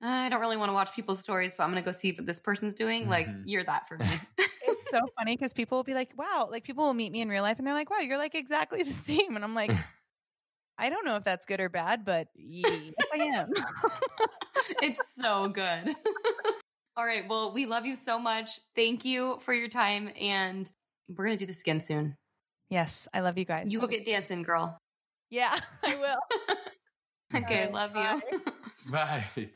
[0.00, 2.38] I don't really want to watch people's stories, but I'm gonna go see what this
[2.38, 3.08] person's doing.
[3.08, 3.42] Like Mhm.
[3.46, 4.06] you're that for me.
[4.90, 7.28] it's so funny because people will be like, wow, like people will meet me in
[7.28, 9.36] real life and they're like, wow, you're like exactly the same.
[9.36, 9.70] And I'm like,
[10.78, 13.50] I don't know if that's good or bad, but yes, I am.
[14.82, 15.94] it's so good.
[16.96, 17.28] All right.
[17.28, 18.60] Well, we love you so much.
[18.76, 20.70] Thank you for your time, and
[21.08, 22.16] we're gonna do this again soon.
[22.70, 23.72] yes, I love you guys.
[23.72, 24.78] You go get dancing, girl.
[25.30, 26.16] Yeah, I will.
[27.34, 28.20] Okay, right, love bye.
[28.32, 28.42] you.
[28.90, 29.50] Bye.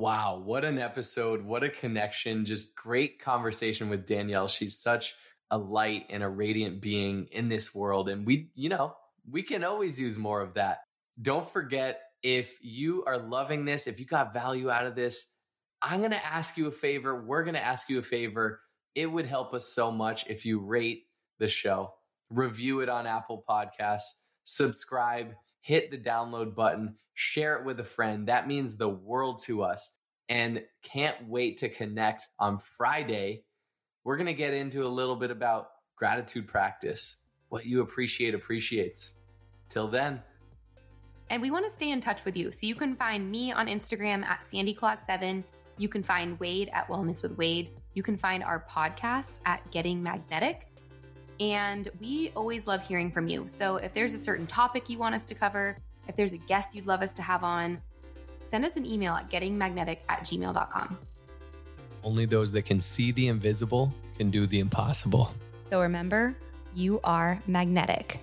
[0.00, 1.44] Wow, what an episode.
[1.44, 2.46] What a connection.
[2.46, 4.48] Just great conversation with Danielle.
[4.48, 5.14] She's such
[5.50, 8.08] a light and a radiant being in this world.
[8.08, 8.96] And we, you know,
[9.30, 10.78] we can always use more of that.
[11.20, 15.36] Don't forget if you are loving this, if you got value out of this,
[15.82, 17.22] I'm going to ask you a favor.
[17.22, 18.62] We're going to ask you a favor.
[18.94, 21.02] It would help us so much if you rate
[21.38, 21.92] the show,
[22.30, 24.12] review it on Apple Podcasts,
[24.44, 28.28] subscribe, hit the download button, share it with a friend.
[28.28, 29.98] That means the world to us.
[30.30, 33.44] And can't wait to connect on Friday.
[34.04, 37.22] We're going to get into a little bit about gratitude practice.
[37.50, 39.18] What you appreciate appreciates.
[39.68, 40.22] Till then.
[41.28, 42.50] And we want to stay in touch with you.
[42.50, 45.44] So you can find me on Instagram at SandyClaus7.
[45.76, 47.72] You can find Wade at Wellness with Wade.
[47.94, 50.68] You can find our podcast at Getting Magnetic.
[51.38, 53.46] And we always love hearing from you.
[53.46, 55.76] So if there's a certain topic you want us to cover,
[56.10, 57.78] if there's a guest you'd love us to have on,
[58.42, 60.98] send us an email at gettingmagnetic at gmail.com.
[62.02, 65.32] Only those that can see the invisible can do the impossible.
[65.60, 66.36] So remember,
[66.74, 68.20] you are magnetic.